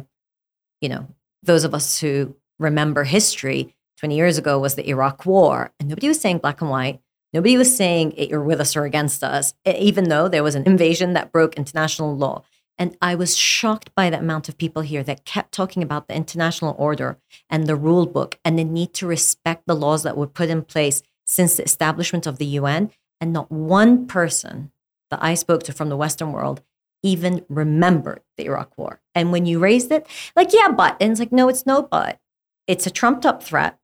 you 0.83 0.89
know, 0.93 1.03
those 1.45 1.65
of 1.65 1.75
us 1.75 2.01
who 2.01 2.35
remember 2.59 3.05
history 3.05 3.75
20 3.99 4.17
years 4.17 4.39
ago 4.39 4.59
was 4.59 4.75
the 4.75 4.89
Iraq 4.89 5.25
war, 5.25 5.73
and 5.79 5.89
nobody 5.89 6.09
was 6.09 6.21
saying 6.21 6.39
black 6.39 6.61
and 6.61 6.71
white. 6.71 7.01
Nobody 7.33 7.57
was 7.57 7.75
saying 7.75 8.15
"Eh, 8.17 8.27
you're 8.31 8.43
with 8.43 8.61
us 8.61 8.77
or 8.77 8.85
against 8.85 9.25
us, 9.25 9.55
even 9.65 10.09
though 10.09 10.29
there 10.29 10.43
was 10.43 10.55
an 10.55 10.65
invasion 10.67 11.13
that 11.15 11.33
broke 11.33 11.55
international 11.55 12.17
law. 12.17 12.43
And 12.77 12.97
I 13.01 13.15
was 13.15 13.37
shocked 13.37 13.95
by 13.95 14.11
the 14.11 14.19
amount 14.19 14.49
of 14.49 14.59
people 14.59 14.83
here 14.83 15.05
that 15.05 15.25
kept 15.25 15.53
talking 15.53 15.83
about 15.83 16.09
the 16.09 16.15
international 16.15 16.75
order 16.79 17.19
and 17.49 17.67
the 17.67 17.77
rule 17.77 18.07
book 18.07 18.39
and 18.45 18.59
the 18.59 18.65
need 18.65 18.93
to 18.95 19.07
respect 19.07 19.65
the 19.67 19.77
laws 19.77 20.03
that 20.03 20.17
were 20.17 20.27
put 20.27 20.49
in 20.49 20.63
place 20.63 21.03
since 21.25 21.57
the 21.57 21.65
establishment 21.65 22.27
of 22.27 22.39
the 22.39 22.47
UN. 22.47 22.91
And 23.21 23.33
not 23.33 23.51
one 23.51 24.07
person 24.07 24.73
that 25.11 25.23
I 25.23 25.35
spoke 25.35 25.63
to 25.65 25.73
from 25.73 25.89
the 25.89 25.97
Western 25.97 26.33
world 26.33 26.63
even 27.05 27.45
remembered 27.49 28.23
the 28.37 28.47
Iraq 28.47 28.77
war. 28.77 29.01
And 29.15 29.31
when 29.31 29.47
you 29.47 29.61
raised 29.61 29.93
it, 29.93 30.07
like, 30.35 30.53
yeah, 30.53 30.69
but, 30.69 30.97
and 31.01 31.13
it's 31.13 31.21
like, 31.21 31.31
no, 31.31 31.49
it's 31.49 31.67
no 31.67 31.83
but. 31.83 32.19
It's 32.67 32.87
a 32.87 32.91
trumped 32.91 33.27
up 33.27 33.43
threat, 33.43 33.79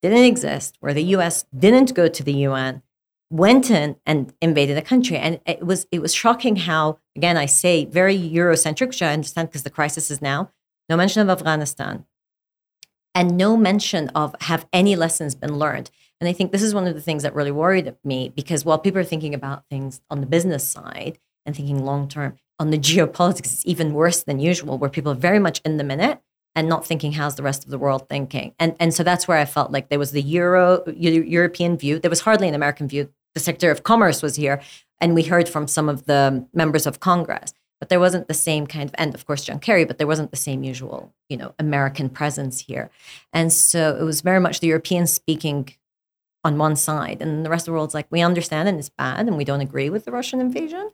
didn't 0.00 0.24
exist, 0.24 0.76
where 0.80 0.94
the 0.94 1.02
US 1.16 1.44
didn't 1.56 1.94
go 1.94 2.08
to 2.08 2.22
the 2.22 2.32
UN, 2.32 2.82
went 3.28 3.70
in 3.70 3.96
and 4.06 4.32
invaded 4.40 4.78
a 4.78 4.82
country. 4.82 5.16
And 5.16 5.40
it 5.44 5.66
was 5.66 5.86
it 5.90 6.00
was 6.00 6.14
shocking 6.14 6.56
how, 6.56 6.98
again, 7.16 7.36
I 7.36 7.46
say 7.46 7.84
very 7.84 8.16
Eurocentric, 8.16 8.86
which 8.86 9.02
I 9.02 9.12
understand 9.12 9.48
because 9.48 9.64
the 9.64 9.70
crisis 9.70 10.10
is 10.10 10.22
now, 10.22 10.50
no 10.88 10.96
mention 10.96 11.22
of 11.22 11.28
Afghanistan. 11.28 12.06
And 13.14 13.36
no 13.36 13.56
mention 13.56 14.08
of 14.10 14.36
have 14.42 14.68
any 14.72 14.94
lessons 14.94 15.34
been 15.34 15.58
learned. 15.58 15.90
And 16.20 16.28
I 16.28 16.32
think 16.32 16.52
this 16.52 16.62
is 16.62 16.74
one 16.74 16.86
of 16.86 16.94
the 16.94 17.00
things 17.00 17.24
that 17.24 17.34
really 17.34 17.50
worried 17.50 17.96
me 18.04 18.28
because 18.28 18.64
while 18.64 18.78
people 18.78 19.00
are 19.00 19.04
thinking 19.04 19.34
about 19.34 19.64
things 19.68 20.00
on 20.10 20.20
the 20.20 20.26
business 20.26 20.68
side 20.68 21.18
and 21.46 21.56
thinking 21.56 21.84
long 21.84 22.08
term, 22.08 22.36
on 22.60 22.70
the 22.70 22.78
geopolitics, 22.78 23.52
it's 23.52 23.66
even 23.66 23.94
worse 23.94 24.22
than 24.22 24.38
usual, 24.38 24.78
where 24.78 24.90
people 24.90 25.10
are 25.10 25.16
very 25.16 25.38
much 25.38 25.60
in 25.64 25.78
the 25.78 25.84
minute 25.84 26.20
and 26.54 26.68
not 26.68 26.86
thinking 26.86 27.12
how's 27.12 27.36
the 27.36 27.42
rest 27.42 27.64
of 27.64 27.70
the 27.70 27.78
world 27.78 28.08
thinking. 28.08 28.54
And 28.58 28.76
and 28.78 28.92
so 28.94 29.02
that's 29.02 29.26
where 29.26 29.38
I 29.38 29.46
felt 29.46 29.72
like 29.72 29.88
there 29.88 29.98
was 29.98 30.12
the 30.12 30.22
Euro 30.22 30.84
European 30.94 31.76
view. 31.78 31.98
There 31.98 32.10
was 32.10 32.20
hardly 32.20 32.48
an 32.48 32.54
American 32.54 32.86
view. 32.86 33.10
The 33.34 33.40
Secretary 33.40 33.72
of 33.72 33.82
Commerce 33.82 34.22
was 34.22 34.36
here, 34.36 34.60
and 35.00 35.14
we 35.14 35.22
heard 35.22 35.48
from 35.48 35.66
some 35.66 35.88
of 35.88 36.04
the 36.04 36.46
members 36.52 36.86
of 36.86 37.00
Congress. 37.00 37.54
But 37.78 37.88
there 37.88 38.00
wasn't 38.00 38.28
the 38.28 38.34
same 38.34 38.66
kind 38.66 38.90
of, 38.90 38.94
and 38.98 39.14
of 39.14 39.24
course 39.24 39.44
John 39.44 39.58
Kerry, 39.58 39.86
but 39.86 39.96
there 39.96 40.06
wasn't 40.06 40.32
the 40.32 40.36
same 40.36 40.62
usual, 40.62 41.14
you 41.30 41.38
know, 41.38 41.54
American 41.58 42.10
presence 42.10 42.60
here. 42.60 42.90
And 43.32 43.50
so 43.50 43.96
it 43.98 44.02
was 44.02 44.20
very 44.20 44.38
much 44.38 44.60
the 44.60 44.66
European 44.66 45.06
speaking 45.06 45.74
on 46.44 46.58
one 46.58 46.76
side, 46.76 47.22
and 47.22 47.44
the 47.44 47.48
rest 47.48 47.62
of 47.62 47.72
the 47.72 47.72
world's 47.72 47.94
like, 47.94 48.06
we 48.10 48.20
understand 48.20 48.68
and 48.68 48.78
it's 48.78 48.90
bad, 48.90 49.26
and 49.26 49.36
we 49.38 49.44
don't 49.44 49.62
agree 49.62 49.88
with 49.88 50.04
the 50.04 50.12
Russian 50.12 50.40
invasion, 50.40 50.90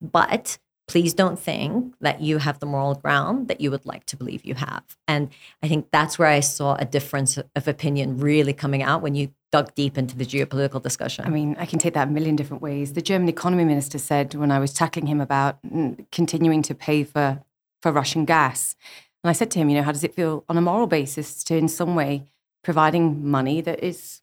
but 0.00 0.58
please 0.90 1.14
don't 1.14 1.38
think 1.38 1.94
that 2.00 2.20
you 2.20 2.38
have 2.38 2.58
the 2.58 2.66
moral 2.66 2.96
ground 2.96 3.46
that 3.46 3.60
you 3.60 3.70
would 3.70 3.86
like 3.86 4.04
to 4.06 4.16
believe 4.16 4.44
you 4.44 4.56
have. 4.56 4.82
And 5.06 5.30
I 5.62 5.68
think 5.68 5.86
that's 5.92 6.18
where 6.18 6.26
I 6.26 6.40
saw 6.40 6.74
a 6.74 6.84
difference 6.84 7.38
of 7.38 7.68
opinion 7.68 8.18
really 8.18 8.52
coming 8.52 8.82
out 8.82 9.00
when 9.00 9.14
you 9.14 9.32
dug 9.52 9.72
deep 9.76 9.96
into 9.96 10.16
the 10.16 10.26
geopolitical 10.26 10.82
discussion. 10.82 11.24
I 11.24 11.30
mean, 11.30 11.54
I 11.60 11.64
can 11.64 11.78
take 11.78 11.94
that 11.94 12.08
a 12.08 12.10
million 12.10 12.34
different 12.34 12.60
ways. 12.60 12.94
The 12.94 13.02
German 13.02 13.28
economy 13.28 13.64
minister 13.64 13.98
said 13.98 14.34
when 14.34 14.50
I 14.50 14.58
was 14.58 14.72
tackling 14.72 15.06
him 15.06 15.20
about 15.20 15.62
mm, 15.62 16.04
continuing 16.10 16.60
to 16.62 16.74
pay 16.74 17.04
for, 17.04 17.40
for 17.82 17.92
Russian 17.92 18.24
gas, 18.24 18.74
and 19.22 19.30
I 19.30 19.32
said 19.32 19.52
to 19.52 19.60
him, 19.60 19.68
you 19.68 19.76
know, 19.76 19.84
how 19.84 19.92
does 19.92 20.02
it 20.02 20.16
feel 20.16 20.44
on 20.48 20.56
a 20.56 20.60
moral 20.60 20.88
basis 20.88 21.44
to, 21.44 21.56
in 21.56 21.68
some 21.68 21.94
way, 21.94 22.24
providing 22.64 23.30
money 23.30 23.60
that 23.60 23.84
is 23.84 24.22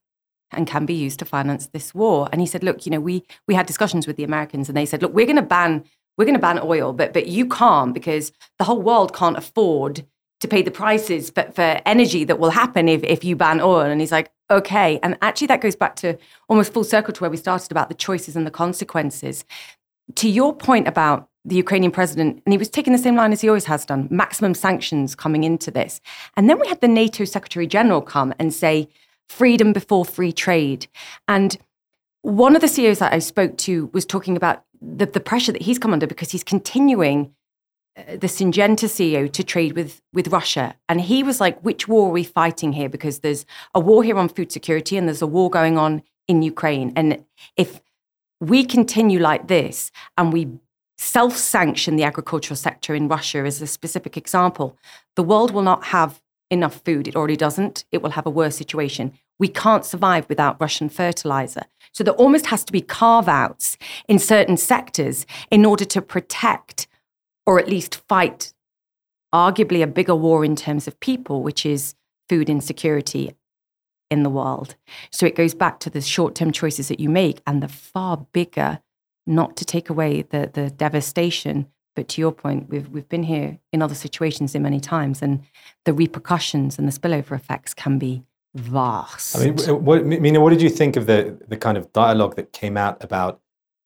and 0.52 0.68
can 0.68 0.86
be 0.86 0.94
used 0.94 1.20
to 1.20 1.26
finance 1.26 1.68
this 1.68 1.94
war. 1.94 2.30
And 2.32 2.40
he 2.40 2.48
said, 2.48 2.64
look, 2.64 2.86
you 2.86 2.92
know, 2.92 3.00
we 3.00 3.24
we 3.48 3.54
had 3.54 3.66
discussions 3.66 4.08
with 4.08 4.16
the 4.16 4.24
Americans 4.24 4.70
and 4.70 4.78
they 4.78 4.86
said, 4.86 5.02
look, 5.02 5.14
we're 5.14 5.26
going 5.26 5.36
to 5.36 5.42
ban 5.42 5.84
we're 6.18 6.26
going 6.26 6.36
to 6.36 6.40
ban 6.40 6.60
oil, 6.64 6.94
but 6.94 7.14
but 7.14 7.28
you 7.28 7.48
can't 7.48 7.94
because 7.94 8.32
the 8.58 8.64
whole 8.64 8.82
world 8.82 9.14
can't 9.14 9.38
afford 9.38 10.06
to 10.40 10.48
pay 10.48 10.62
the 10.62 10.72
prices 10.72 11.30
for, 11.30 11.44
for 11.52 11.82
energy 11.86 12.24
that 12.24 12.40
will 12.40 12.52
happen 12.52 12.88
if, 12.88 13.04
if 13.04 13.24
you 13.24 13.36
ban 13.36 13.60
oil. 13.60 13.82
And 13.82 14.00
he's 14.00 14.12
like, 14.12 14.32
okay. 14.52 15.00
And 15.02 15.18
actually, 15.22 15.48
that 15.48 15.62
goes 15.62 15.76
back 15.76 15.96
to 15.98 16.18
almost 16.48 16.74
full 16.74 16.84
circle 16.84 17.14
to 17.14 17.22
where 17.22 17.30
we 17.30 17.38
started 17.38 17.72
about 17.72 17.90
the 17.90 17.96
choices 17.96 18.36
and 18.36 18.46
the 18.46 18.52
consequences. 18.52 19.46
To 20.16 20.30
your 20.30 20.56
point 20.56 20.88
about 20.88 21.30
the 21.44 21.56
Ukrainian 21.56 21.92
president, 21.92 22.42
and 22.46 22.54
he 22.54 22.58
was 22.58 22.70
taking 22.70 22.94
the 22.94 23.00
same 23.00 23.16
line 23.16 23.32
as 23.32 23.42
he 23.42 23.48
always 23.48 23.66
has 23.66 23.86
done 23.86 24.08
maximum 24.12 24.54
sanctions 24.54 25.16
coming 25.16 25.44
into 25.44 25.72
this. 25.72 26.02
And 26.36 26.50
then 26.50 26.60
we 26.60 26.68
had 26.68 26.82
the 26.82 26.88
NATO 26.88 27.24
Secretary 27.26 27.68
General 27.68 28.02
come 28.02 28.34
and 28.38 28.54
say, 28.54 28.90
freedom 29.30 29.74
before 29.74 30.06
free 30.06 30.32
trade. 30.32 30.88
And 31.28 31.58
one 32.22 32.56
of 32.56 32.62
the 32.62 32.68
CEOs 32.68 33.00
that 33.00 33.14
I 33.14 33.20
spoke 33.20 33.58
to 33.60 33.90
was 33.94 34.06
talking 34.06 34.36
about 34.36 34.64
the, 34.82 35.06
the 35.06 35.20
pressure 35.20 35.52
that 35.52 35.62
he's 35.62 35.80
come 35.80 35.94
under 35.94 36.08
because 36.08 36.32
he's 36.32 36.44
continuing 36.44 37.34
uh, 37.98 38.18
the 38.18 38.28
Syngenta 38.28 38.86
CEO 38.86 39.32
to 39.32 39.44
trade 39.44 39.74
with 39.74 40.02
with 40.14 40.28
Russia, 40.28 40.76
and 40.88 41.02
he 41.02 41.24
was 41.24 41.40
like, 41.40 41.60
"Which 41.62 41.88
war 41.88 42.10
are 42.10 42.12
we 42.12 42.24
fighting 42.24 42.74
here? 42.74 42.90
Because 42.90 43.20
there's 43.20 43.46
a 43.74 43.80
war 43.80 44.04
here 44.04 44.18
on 44.18 44.30
food 44.30 44.52
security, 44.52 44.98
and 44.98 45.08
there's 45.08 45.22
a 45.22 45.28
war 45.28 45.50
going 45.50 45.78
on 45.78 46.04
in 46.28 46.42
Ukraine. 46.42 46.94
And 46.96 47.26
if 47.56 47.82
we 48.40 48.66
continue 48.66 49.20
like 49.20 49.48
this, 49.48 49.92
and 50.18 50.32
we 50.32 50.60
self-sanction 50.98 51.96
the 51.96 52.04
agricultural 52.04 52.56
sector 52.56 52.96
in 52.96 53.08
Russia 53.08 53.40
as 53.40 53.62
a 53.62 53.68
specific 53.68 54.18
example, 54.18 54.78
the 55.16 55.24
world 55.24 55.52
will 55.52 55.62
not 55.62 55.86
have 55.86 56.22
enough 56.50 56.82
food. 56.84 57.08
It 57.08 57.16
already 57.16 57.36
doesn't. 57.36 57.86
It 57.92 58.01
will 58.01 58.12
have 58.12 58.25
a 58.25 58.32
worse 58.32 58.56
situation. 58.56 59.13
We 59.39 59.48
can't 59.48 59.86
survive 59.86 60.27
without 60.30 60.60
Russian 60.60 60.89
fertilizer. 60.89 61.63
So 61.92 62.04
there 62.04 62.13
almost 62.13 62.48
has 62.48 62.63
to 62.66 62.72
be 62.72 62.82
carve 62.82 63.27
outs 63.27 63.77
in 64.08 64.20
certain 64.20 64.58
sectors 64.58 65.25
in 65.51 65.66
order 65.66 65.86
to 65.86 66.01
protect 66.01 66.88
or 67.46 67.60
at 67.60 67.70
least 67.70 68.01
fight 68.08 68.54
arguably 69.34 69.84
a 69.84 69.88
bigger 69.88 70.16
war 70.16 70.44
in 70.46 70.56
terms 70.56 70.88
of 70.88 71.00
people, 71.00 71.44
which 71.44 71.66
is 71.66 71.96
food 72.30 72.50
insecurity 72.50 73.34
in 74.10 74.24
the 74.24 74.30
world. 74.30 74.75
So 75.12 75.25
it 75.25 75.36
goes 75.36 75.54
back 75.54 75.80
to 75.82 75.89
the 75.89 76.01
short 76.01 76.36
term 76.36 76.51
choices 76.51 76.88
that 76.88 77.00
you 77.00 77.10
make 77.10 77.42
and 77.46 77.62
the 77.62 77.68
far 77.68 78.25
bigger, 78.32 78.80
not 79.25 79.58
to 79.58 79.66
take 79.66 79.89
away 79.89 80.22
the, 80.22 80.50
the 80.51 80.70
devastation. 80.70 81.68
But 81.98 82.10
to 82.10 82.22
your 82.22 82.32
point, 82.32 82.70
we've, 82.70 82.88
we've 82.89 83.10
been 83.10 83.24
here 83.24 83.58
in 83.74 83.82
other 83.82 83.96
situations 83.96 84.54
in 84.54 84.62
many 84.62 84.80
times, 84.80 85.24
and 85.24 85.42
the 85.84 85.94
repercussions 85.94 86.77
and 86.77 86.88
the 86.88 86.92
spillover 86.92 87.32
effects 87.32 87.74
can 87.74 87.98
be 87.98 88.22
vast. 88.54 89.36
I 89.36 89.46
mean, 89.46 89.58
what, 89.84 90.06
Mina, 90.06 90.39
what 90.39 90.51
did 90.51 90.62
you 90.62 90.70
think 90.70 90.96
of 90.96 91.08
the 91.08 91.36
the 91.48 91.58
kind 91.58 91.75
of 91.75 91.92
dialogue 91.94 92.36
that 92.36 92.54
came 92.54 92.77
out 92.77 93.04
about 93.04 93.42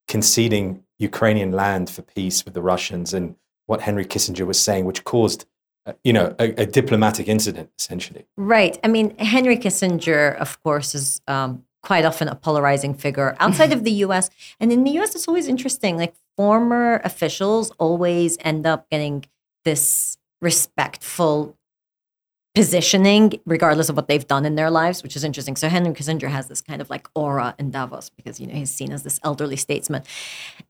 conceding 0.10 0.84
Ukrainian 1.00 1.53
land 1.53 1.89
for 1.89 2.01
peace 2.01 2.44
with 2.44 2.53
the 2.53 2.62
Russians 2.62 3.13
and 3.13 3.36
what 3.68 3.80
Henry 3.80 4.03
Kissinger 4.03 4.46
was 4.46 4.60
saying, 4.60 4.84
which 4.84 5.06
caused, 5.06 5.46
uh, 5.86 5.94
you 6.03 6.12
know, 6.12 6.36
a, 6.38 6.63
a, 6.63 6.65
diplomatic 6.65 7.30
incident 7.30 7.70
essentially. 7.80 8.25
Right. 8.36 8.77
I 8.84 8.89
mean, 8.89 9.18
Henry 9.20 9.58
Kissinger, 9.58 10.36
of 10.36 10.62
course, 10.63 10.94
is 10.94 11.22
um, 11.30 11.63
quite 11.84 12.06
often 12.06 12.28
a 12.28 12.36
polarizing 12.36 12.94
figure 12.94 13.36
outside 13.40 13.74
of 13.74 13.84
the 13.84 13.92
U.S. 14.06 14.30
And 14.60 14.72
in 14.72 14.84
the 14.84 14.92
U.S., 14.92 15.16
it's 15.16 15.28
always 15.28 15.48
interesting. 15.48 15.98
Like 15.98 16.14
former 16.38 17.02
officials 17.04 17.72
always 17.80 18.38
end 18.42 18.66
up 18.66 18.90
getting 18.90 19.26
this 19.66 20.18
respectful 20.42 21.58
positioning 22.54 23.40
regardless 23.46 23.88
of 23.88 23.96
what 23.96 24.10
they've 24.10 24.28
done 24.28 24.46
in 24.46 24.56
their 24.56 24.70
lives 24.70 25.04
which 25.04 25.16
is 25.16 25.24
interesting 25.24 25.56
so 25.56 25.70
henry 25.70 25.94
kissinger 25.94 26.28
has 26.28 26.48
this 26.48 26.62
kind 26.62 26.82
of 26.82 26.90
like 26.90 27.08
aura 27.16 27.56
in 27.58 27.72
davos 27.72 28.10
because 28.10 28.42
you 28.42 28.48
know 28.48 28.54
he's 28.54 28.70
seen 28.70 28.92
as 28.92 29.04
this 29.04 29.22
elderly 29.24 29.56
statesman 29.56 30.04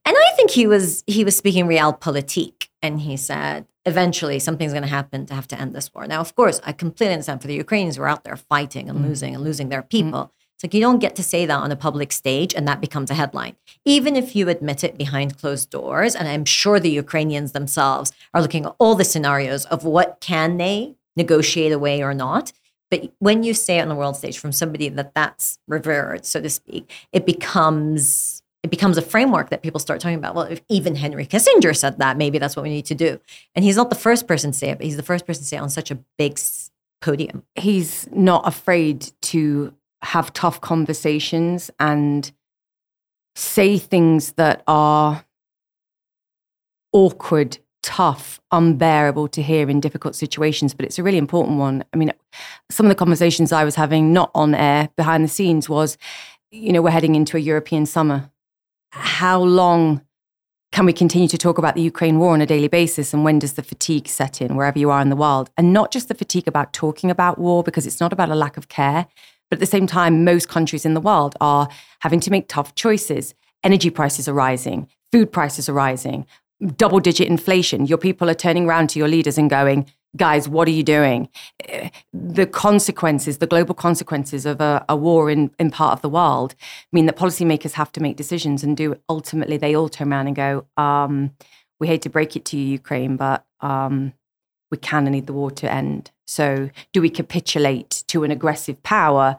and 0.04 0.16
i 0.16 0.30
think 0.36 0.50
he 0.52 0.64
was 0.64 1.02
he 1.08 1.24
was 1.24 1.36
speaking 1.36 1.66
realpolitik 1.66 2.68
and 2.82 3.00
he 3.00 3.16
said 3.16 3.66
eventually 3.84 4.38
something's 4.38 4.72
going 4.72 4.84
to 4.84 4.88
happen 4.88 5.26
to 5.26 5.34
have 5.34 5.48
to 5.48 5.60
end 5.60 5.74
this 5.74 5.92
war 5.92 6.06
now 6.06 6.20
of 6.20 6.32
course 6.36 6.60
i 6.62 6.70
completely 6.70 7.14
understand 7.14 7.40
for 7.40 7.48
the 7.48 7.54
ukrainians 7.54 7.96
who 7.96 8.02
are 8.02 8.08
out 8.08 8.22
there 8.22 8.36
fighting 8.36 8.88
and 8.88 9.00
mm. 9.00 9.08
losing 9.08 9.34
and 9.34 9.42
losing 9.42 9.68
their 9.68 9.82
people 9.82 10.26
mm. 10.26 10.41
Like 10.62 10.74
you 10.74 10.80
don't 10.80 10.98
get 10.98 11.16
to 11.16 11.22
say 11.22 11.46
that 11.46 11.58
on 11.58 11.72
a 11.72 11.76
public 11.76 12.12
stage 12.12 12.54
and 12.54 12.66
that 12.68 12.80
becomes 12.80 13.10
a 13.10 13.14
headline. 13.14 13.56
Even 13.84 14.16
if 14.16 14.36
you 14.36 14.48
admit 14.48 14.84
it 14.84 14.96
behind 14.96 15.38
closed 15.38 15.70
doors, 15.70 16.14
and 16.14 16.28
I'm 16.28 16.44
sure 16.44 16.78
the 16.78 16.90
Ukrainians 16.90 17.52
themselves 17.52 18.12
are 18.32 18.42
looking 18.42 18.66
at 18.66 18.74
all 18.78 18.94
the 18.94 19.04
scenarios 19.04 19.64
of 19.66 19.84
what 19.84 20.18
can 20.20 20.56
they 20.56 20.94
negotiate 21.16 21.72
away 21.72 22.02
or 22.02 22.14
not. 22.14 22.52
But 22.90 23.12
when 23.18 23.42
you 23.42 23.54
say 23.54 23.78
it 23.78 23.82
on 23.82 23.88
the 23.88 23.94
world 23.94 24.16
stage 24.16 24.38
from 24.38 24.52
somebody 24.52 24.88
that 24.90 25.14
that's 25.14 25.58
revered, 25.66 26.26
so 26.26 26.40
to 26.40 26.50
speak, 26.50 26.90
it 27.12 27.24
becomes 27.24 28.42
it 28.62 28.70
becomes 28.70 28.96
a 28.96 29.02
framework 29.02 29.50
that 29.50 29.62
people 29.62 29.80
start 29.80 30.00
talking 30.00 30.18
about. 30.18 30.36
Well, 30.36 30.44
if 30.44 30.62
even 30.68 30.94
Henry 30.94 31.26
Kissinger 31.26 31.76
said 31.76 31.98
that, 31.98 32.16
maybe 32.16 32.38
that's 32.38 32.54
what 32.54 32.62
we 32.62 32.68
need 32.68 32.86
to 32.86 32.94
do. 32.94 33.18
And 33.56 33.64
he's 33.64 33.76
not 33.76 33.90
the 33.90 33.96
first 33.96 34.28
person 34.28 34.52
to 34.52 34.58
say 34.58 34.70
it, 34.70 34.78
but 34.78 34.84
he's 34.84 34.96
the 34.96 35.02
first 35.02 35.26
person 35.26 35.42
to 35.42 35.48
say 35.48 35.56
it 35.56 35.60
on 35.60 35.68
such 35.68 35.90
a 35.90 35.96
big 36.16 36.38
podium. 37.00 37.42
He's 37.56 38.08
not 38.12 38.46
afraid 38.46 39.10
to 39.22 39.74
have 40.02 40.32
tough 40.32 40.60
conversations 40.60 41.70
and 41.78 42.32
say 43.34 43.78
things 43.78 44.32
that 44.32 44.62
are 44.66 45.24
awkward 46.92 47.58
tough, 47.82 48.40
unbearable 48.52 49.28
to 49.28 49.42
hear 49.42 49.68
in 49.68 49.80
difficult 49.80 50.14
situations, 50.14 50.72
but 50.74 50.86
it's 50.86 50.98
a 50.98 51.02
really 51.02 51.18
important 51.18 51.58
one. 51.58 51.84
I 51.92 51.96
mean, 51.96 52.12
some 52.70 52.86
of 52.86 52.90
the 52.90 52.96
conversations 52.96 53.52
I 53.52 53.64
was 53.64 53.74
having, 53.74 54.12
not 54.12 54.30
on 54.34 54.54
air, 54.54 54.88
behind 54.96 55.24
the 55.24 55.28
scenes, 55.28 55.68
was, 55.68 55.98
you 56.50 56.72
know, 56.72 56.80
we're 56.80 56.90
heading 56.90 57.14
into 57.14 57.36
a 57.36 57.40
European 57.40 57.86
summer. 57.86 58.30
How 58.90 59.40
long 59.40 60.02
can 60.70 60.86
we 60.86 60.92
continue 60.92 61.28
to 61.28 61.38
talk 61.38 61.58
about 61.58 61.74
the 61.74 61.82
Ukraine 61.82 62.18
war 62.18 62.32
on 62.32 62.40
a 62.40 62.46
daily 62.46 62.68
basis? 62.68 63.12
And 63.12 63.24
when 63.24 63.38
does 63.38 63.54
the 63.54 63.62
fatigue 63.62 64.06
set 64.08 64.40
in 64.40 64.54
wherever 64.54 64.78
you 64.78 64.90
are 64.90 65.02
in 65.02 65.10
the 65.10 65.16
world? 65.16 65.50
And 65.56 65.72
not 65.72 65.90
just 65.90 66.08
the 66.08 66.14
fatigue 66.14 66.48
about 66.48 66.72
talking 66.72 67.10
about 67.10 67.38
war, 67.38 67.62
because 67.62 67.86
it's 67.86 68.00
not 68.00 68.12
about 68.12 68.30
a 68.30 68.34
lack 68.34 68.56
of 68.56 68.68
care, 68.68 69.06
but 69.52 69.56
at 69.56 69.60
the 69.60 69.66
same 69.66 69.86
time, 69.86 70.24
most 70.24 70.48
countries 70.48 70.86
in 70.86 70.94
the 70.94 71.00
world 71.00 71.36
are 71.38 71.68
having 71.98 72.20
to 72.20 72.30
make 72.30 72.48
tough 72.48 72.74
choices. 72.74 73.34
Energy 73.62 73.90
prices 73.90 74.26
are 74.26 74.32
rising, 74.32 74.88
food 75.12 75.30
prices 75.30 75.68
are 75.68 75.74
rising, 75.74 76.24
double 76.76 77.00
digit 77.00 77.28
inflation, 77.28 77.84
your 77.84 77.98
people 77.98 78.30
are 78.30 78.34
turning 78.34 78.64
around 78.66 78.88
to 78.88 78.98
your 78.98 79.08
leaders 79.08 79.36
and 79.36 79.50
going, 79.50 79.84
guys, 80.16 80.48
what 80.48 80.66
are 80.68 80.70
you 80.70 80.82
doing? 80.82 81.28
Eh, 81.68 81.90
the 82.14 82.46
consequences, 82.46 83.36
the 83.38 83.46
global 83.46 83.74
consequences 83.74 84.46
of 84.46 84.62
a, 84.62 84.86
a, 84.88 84.96
war 84.96 85.28
in, 85.28 85.50
in 85.58 85.70
part 85.70 85.92
of 85.92 86.00
the 86.00 86.08
world 86.08 86.54
mean 86.90 87.04
that 87.04 87.18
policymakers 87.18 87.72
have 87.72 87.92
to 87.92 88.00
make 88.00 88.16
decisions 88.16 88.64
and 88.64 88.74
do 88.74 88.96
ultimately 89.10 89.58
they 89.58 89.76
all 89.76 89.90
turn 89.90 90.10
around 90.10 90.28
and 90.28 90.36
go, 90.36 90.64
um, 90.78 91.30
we 91.78 91.88
hate 91.88 92.00
to 92.00 92.08
break 92.08 92.36
it 92.36 92.46
to 92.46 92.56
you, 92.56 92.64
Ukraine, 92.68 93.18
but 93.18 93.44
um, 93.60 94.14
we 94.70 94.78
of 95.06 95.12
need 95.12 95.26
the 95.26 95.34
war 95.34 95.50
to 95.50 95.70
end. 95.70 96.10
So 96.32 96.70
do 96.92 97.00
we 97.00 97.10
capitulate 97.10 98.04
to 98.08 98.24
an 98.24 98.30
aggressive 98.30 98.82
power 98.82 99.36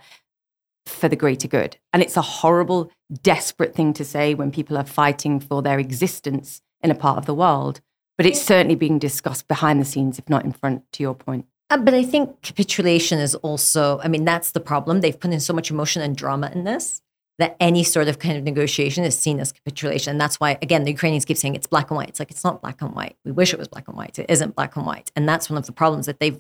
for 0.85 1.07
the 1.09 1.15
greater 1.15 1.47
good? 1.47 1.77
And 1.91 2.01
it's 2.01 2.17
a 2.17 2.21
horrible, 2.21 2.91
desperate 3.21 3.73
thing 3.75 3.93
to 3.93 4.05
say 4.05 4.33
when 4.33 4.51
people 4.51 4.77
are 4.77 4.85
fighting 4.85 5.39
for 5.39 5.62
their 5.62 5.79
existence 5.79 6.62
in 6.81 6.91
a 6.91 6.95
part 6.95 7.17
of 7.17 7.25
the 7.25 7.33
world 7.33 7.81
but 8.17 8.25
it's 8.25 8.41
certainly 8.41 8.75
being 8.75 9.00
discussed 9.00 9.47
behind 9.47 9.81
the 9.81 9.85
scenes, 9.85 10.19
if 10.19 10.29
not 10.29 10.45
in 10.45 10.51
front, 10.51 10.83
to 10.93 11.03
your 11.03 11.15
point. 11.15 11.45
Uh, 11.69 11.77
but 11.77 11.93
I 11.93 12.03
think 12.03 12.41
capitulation 12.41 13.19
is 13.19 13.35
also, 13.35 14.00
I 14.03 14.07
mean, 14.07 14.25
that's 14.25 14.51
the 14.51 14.59
problem. 14.59 15.01
They've 15.01 15.19
put 15.19 15.31
in 15.31 15.39
so 15.39 15.53
much 15.53 15.71
emotion 15.71 16.01
and 16.01 16.15
drama 16.15 16.51
in 16.53 16.63
this 16.63 17.01
that 17.39 17.55
any 17.59 17.83
sort 17.83 18.07
of 18.07 18.19
kind 18.19 18.38
of 18.38 18.43
negotiation 18.43 19.03
is 19.03 19.17
seen 19.17 19.39
as 19.39 19.51
capitulation. 19.51 20.12
And 20.12 20.21
that's 20.21 20.39
why, 20.39 20.59
again, 20.62 20.83
the 20.83 20.91
Ukrainians 20.91 21.25
keep 21.25 21.38
saying 21.38 21.55
it's 21.55 21.65
black 21.65 21.89
and 21.89 21.97
white. 21.97 22.09
It's 22.09 22.19
like, 22.19 22.29
it's 22.29 22.43
not 22.43 22.62
black 22.62 22.81
and 22.83 22.93
white. 22.93 23.17
We 23.25 23.31
wish 23.31 23.53
it 23.53 23.59
was 23.59 23.67
black 23.67 23.88
and 23.88 23.97
white. 23.97 24.19
It 24.19 24.27
isn't 24.29 24.55
black 24.55 24.75
and 24.75 24.85
white. 24.85 25.12
And 25.15 25.27
that's 25.27 25.50
one 25.50 25.57
of 25.57 25.65
the 25.65 25.71
problems 25.71 26.05
that 26.05 26.19
they've 26.19 26.39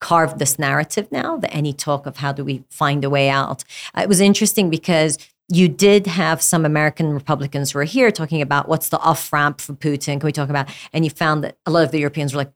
carved 0.00 0.38
this 0.38 0.58
narrative 0.58 1.10
now 1.12 1.36
that 1.36 1.54
any 1.54 1.72
talk 1.72 2.06
of 2.06 2.16
how 2.16 2.32
do 2.32 2.44
we 2.44 2.64
find 2.70 3.04
a 3.04 3.10
way 3.10 3.28
out. 3.28 3.64
Uh, 3.94 4.02
it 4.02 4.08
was 4.08 4.20
interesting 4.20 4.70
because 4.70 5.18
you 5.48 5.68
did 5.68 6.06
have 6.06 6.40
some 6.40 6.64
American 6.64 7.12
Republicans 7.12 7.72
who 7.72 7.78
were 7.78 7.84
here 7.84 8.10
talking 8.12 8.40
about 8.40 8.68
what's 8.68 8.88
the 8.88 8.98
off 9.00 9.32
ramp 9.32 9.60
for 9.60 9.72
Putin. 9.74 10.20
Can 10.20 10.26
we 10.26 10.32
talk 10.32 10.48
about? 10.48 10.68
And 10.92 11.04
you 11.04 11.10
found 11.10 11.44
that 11.44 11.56
a 11.66 11.70
lot 11.70 11.84
of 11.84 11.90
the 11.90 11.98
Europeans 11.98 12.32
were 12.32 12.38
like, 12.38 12.52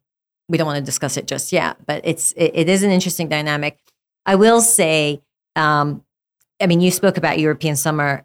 we 0.48 0.58
don't 0.58 0.66
want 0.66 0.78
to 0.78 0.84
discuss 0.84 1.16
it 1.16 1.26
just 1.26 1.52
yet. 1.52 1.76
But 1.86 2.02
it's 2.04 2.32
it, 2.32 2.52
it 2.54 2.68
is 2.68 2.82
an 2.82 2.90
interesting 2.90 3.28
dynamic. 3.28 3.78
I 4.26 4.36
will 4.36 4.60
say, 4.60 5.22
um, 5.56 6.04
I 6.60 6.66
mean, 6.66 6.80
you 6.80 6.90
spoke 6.90 7.16
about 7.16 7.38
European 7.38 7.76
summer. 7.76 8.24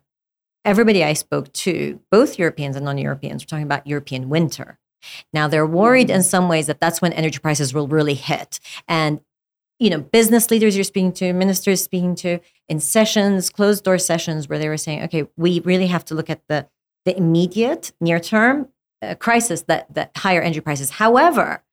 Everybody 0.65 1.03
I 1.03 1.13
spoke 1.13 1.51
to, 1.53 1.99
both 2.11 2.37
Europeans 2.37 2.75
and 2.75 2.85
non-Europeans, 2.85 3.43
were 3.43 3.47
talking 3.47 3.65
about 3.65 3.87
European 3.87 4.29
winter. 4.29 4.77
Now 5.33 5.47
they're 5.47 5.65
worried 5.65 6.09
in 6.09 6.23
some 6.23 6.49
ways 6.49 6.67
that 6.67 6.79
that's 6.79 7.01
when 7.01 7.13
energy 7.13 7.39
prices 7.39 7.73
will 7.73 7.87
really 7.87 8.15
hit. 8.15 8.59
And 8.87 9.21
you 9.79 9.89
know, 9.89 9.99
business 9.99 10.51
leaders 10.51 10.75
you're 10.75 10.83
speaking 10.83 11.13
to, 11.13 11.31
ministers 11.31 11.81
speaking 11.81 12.13
to 12.15 12.39
in 12.67 12.81
sessions, 12.81 13.49
closed 13.49 13.85
door 13.85 13.97
sessions, 13.97 14.49
where 14.49 14.59
they 14.59 14.67
were 14.67 14.77
saying, 14.77 15.03
okay, 15.03 15.25
we 15.37 15.61
really 15.61 15.87
have 15.87 16.03
to 16.05 16.15
look 16.15 16.29
at 16.29 16.41
the 16.47 16.67
the 17.05 17.17
immediate 17.17 17.93
near 18.01 18.19
term 18.19 18.67
uh, 19.01 19.15
crisis 19.15 19.63
that 19.63 19.93
that 19.93 20.11
higher 20.17 20.41
energy 20.41 20.59
prices. 20.59 20.91
However, 20.91 21.63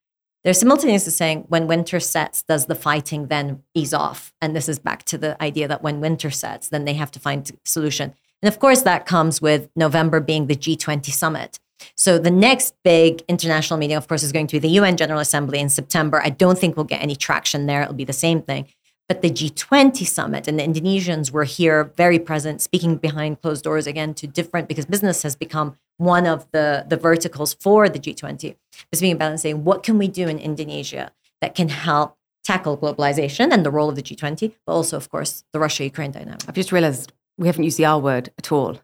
they're 0.43 0.53
simultaneously 0.53 1.11
saying 1.11 1.45
when 1.49 1.67
winter 1.67 1.99
sets, 1.99 2.43
does 2.43 2.67
the 2.67 2.75
fighting 2.75 3.27
then 3.27 3.63
ease 3.73 3.93
off? 3.93 4.33
And 4.41 4.55
this 4.55 4.69
is 4.69 4.79
back 4.79 5.03
to 5.05 5.17
the 5.17 5.41
idea 5.43 5.67
that 5.67 5.83
when 5.83 5.99
winter 5.99 6.31
sets, 6.31 6.69
then 6.69 6.85
they 6.85 6.93
have 6.93 7.11
to 7.11 7.19
find 7.19 7.49
a 7.49 7.53
solution. 7.65 8.13
And 8.41 8.47
of 8.47 8.59
course, 8.59 8.83
that 8.83 9.05
comes 9.05 9.41
with 9.41 9.69
November 9.75 10.21
being 10.21 10.47
the 10.47 10.55
G20 10.55 11.07
summit. 11.07 11.59
So 11.95 12.17
the 12.17 12.31
next 12.31 12.75
big 12.83 13.23
international 13.27 13.79
meeting, 13.79 13.97
of 13.97 14.07
course, 14.07 14.23
is 14.23 14.31
going 14.31 14.47
to 14.47 14.55
be 14.55 14.59
the 14.59 14.69
UN 14.79 14.97
General 14.97 15.19
Assembly 15.19 15.59
in 15.59 15.69
September. 15.69 16.21
I 16.23 16.29
don't 16.29 16.57
think 16.57 16.75
we'll 16.75 16.85
get 16.85 17.01
any 17.01 17.15
traction 17.15 17.65
there. 17.65 17.81
It'll 17.81 17.93
be 17.93 18.03
the 18.03 18.13
same 18.13 18.41
thing. 18.41 18.67
But 19.07 19.21
the 19.21 19.29
G20 19.29 20.05
summit 20.05 20.47
and 20.47 20.59
the 20.59 20.63
Indonesians 20.63 21.31
were 21.31 21.45
here 21.45 21.93
very 21.95 22.19
present, 22.19 22.61
speaking 22.61 22.97
behind 22.97 23.41
closed 23.41 23.63
doors 23.63 23.87
again 23.87 24.13
to 24.15 24.27
different, 24.27 24.67
because 24.67 24.85
business 24.85 25.23
has 25.23 25.35
become 25.35 25.77
one 25.95 26.27
of 26.27 26.45
the, 26.51 26.85
the 26.87 26.97
verticals 26.97 27.53
for 27.53 27.87
the 27.87 27.99
G20. 27.99 28.57
Speaking 28.93 29.15
about 29.15 29.31
and 29.31 29.39
saying, 29.39 29.63
what 29.63 29.81
can 29.81 29.97
we 29.97 30.09
do 30.09 30.27
in 30.27 30.37
Indonesia 30.39 31.11
that 31.41 31.55
can 31.55 31.69
help 31.69 32.17
tackle 32.43 32.77
globalization 32.77 33.51
and 33.51 33.65
the 33.65 33.71
role 33.71 33.89
of 33.89 33.95
the 33.95 34.01
G20, 34.01 34.51
but 34.65 34.73
also, 34.73 34.97
of 34.97 35.09
course, 35.09 35.45
the 35.53 35.59
Russia 35.59 35.85
Ukraine 35.85 36.11
dynamic? 36.11 36.43
I've 36.47 36.55
just 36.55 36.73
realized 36.73 37.13
we 37.37 37.47
haven't 37.47 37.63
used 37.63 37.77
the 37.77 37.85
R 37.85 37.99
word 37.99 38.31
at 38.37 38.51
all. 38.51 38.79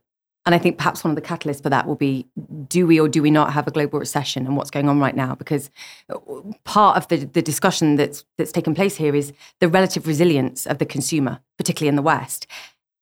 And 0.46 0.54
I 0.54 0.58
think 0.58 0.78
perhaps 0.78 1.04
one 1.04 1.12
of 1.12 1.16
the 1.16 1.22
catalysts 1.22 1.64
for 1.64 1.70
that 1.70 1.88
will 1.88 1.96
be 1.96 2.28
do 2.68 2.86
we 2.86 3.00
or 3.00 3.08
do 3.08 3.22
we 3.22 3.32
not 3.32 3.54
have 3.54 3.66
a 3.68 3.72
global 3.72 4.00
recession 4.00 4.46
and 4.46 4.58
what's 4.58 4.70
going 4.70 4.90
on 4.90 5.00
right 5.00 5.16
now? 5.16 5.36
Because 5.36 5.70
uh, 6.10 6.18
part 6.66 6.98
of 6.98 7.08
the, 7.08 7.26
the 7.26 7.42
discussion 7.42 7.96
that's, 7.96 8.26
that's 8.38 8.52
taken 8.52 8.76
place 8.76 8.98
here 8.98 9.16
is 9.16 9.32
the 9.62 9.70
relative 9.70 10.06
resilience 10.06 10.66
of 10.66 10.80
the 10.80 10.86
consumer, 10.86 11.40
particularly 11.58 11.90
in 11.90 11.96
the 11.96 12.02
West. 12.02 12.46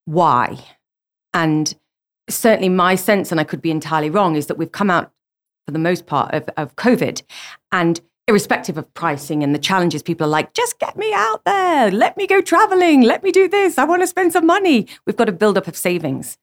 Why? 0.05 0.59
And 1.33 1.73
certainly 2.29 2.69
my 2.69 2.95
sense, 2.95 3.31
and 3.31 3.39
I 3.39 3.43
could 3.43 3.61
be 3.61 3.71
entirely 3.71 4.09
wrong, 4.09 4.35
is 4.35 4.45
that 4.47 4.57
we've 4.57 4.71
come 4.71 4.91
out 4.91 5.11
for 5.65 5.71
the 5.71 5.79
most 5.79 6.05
part 6.05 6.33
of, 6.33 6.47
of 6.57 6.75
COVID 6.75 7.23
and 7.71 8.01
irrespective 8.27 8.77
of 8.77 8.91
pricing 8.93 9.43
and 9.43 9.53
the 9.53 9.59
challenges, 9.59 10.03
people 10.03 10.25
are 10.27 10.29
like, 10.29 10.53
just 10.53 10.79
get 10.79 10.95
me 10.95 11.11
out 11.13 11.43
there. 11.43 11.91
Let 11.91 12.17
me 12.17 12.27
go 12.27 12.39
traveling. 12.39 13.01
Let 13.01 13.23
me 13.23 13.31
do 13.31 13.47
this. 13.47 13.77
I 13.77 13.83
want 13.83 14.03
to 14.03 14.07
spend 14.07 14.31
some 14.31 14.45
money. 14.45 14.87
We've 15.05 15.17
got 15.17 15.27
a 15.27 15.31
build 15.31 15.57
up 15.57 15.67
of 15.67 15.75
savings 15.75 16.37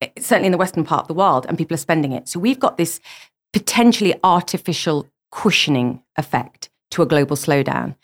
Eh, 0.00 0.08
certainly 0.18 0.46
in 0.46 0.52
the 0.52 0.58
western 0.58 0.84
part 0.84 1.02
of 1.02 1.08
the 1.08 1.14
world, 1.14 1.46
and 1.48 1.58
people 1.58 1.74
are 1.74 1.78
spending 1.78 2.12
it. 2.12 2.28
So 2.28 2.38
we've 2.38 2.60
got 2.60 2.76
this 2.76 3.00
potentially 3.52 4.14
artificial 4.22 5.08
cushioning 5.32 6.02
effect 6.16 6.70
to 6.92 7.02
a 7.02 7.06
global 7.06 7.36
slowdown. 7.36 7.96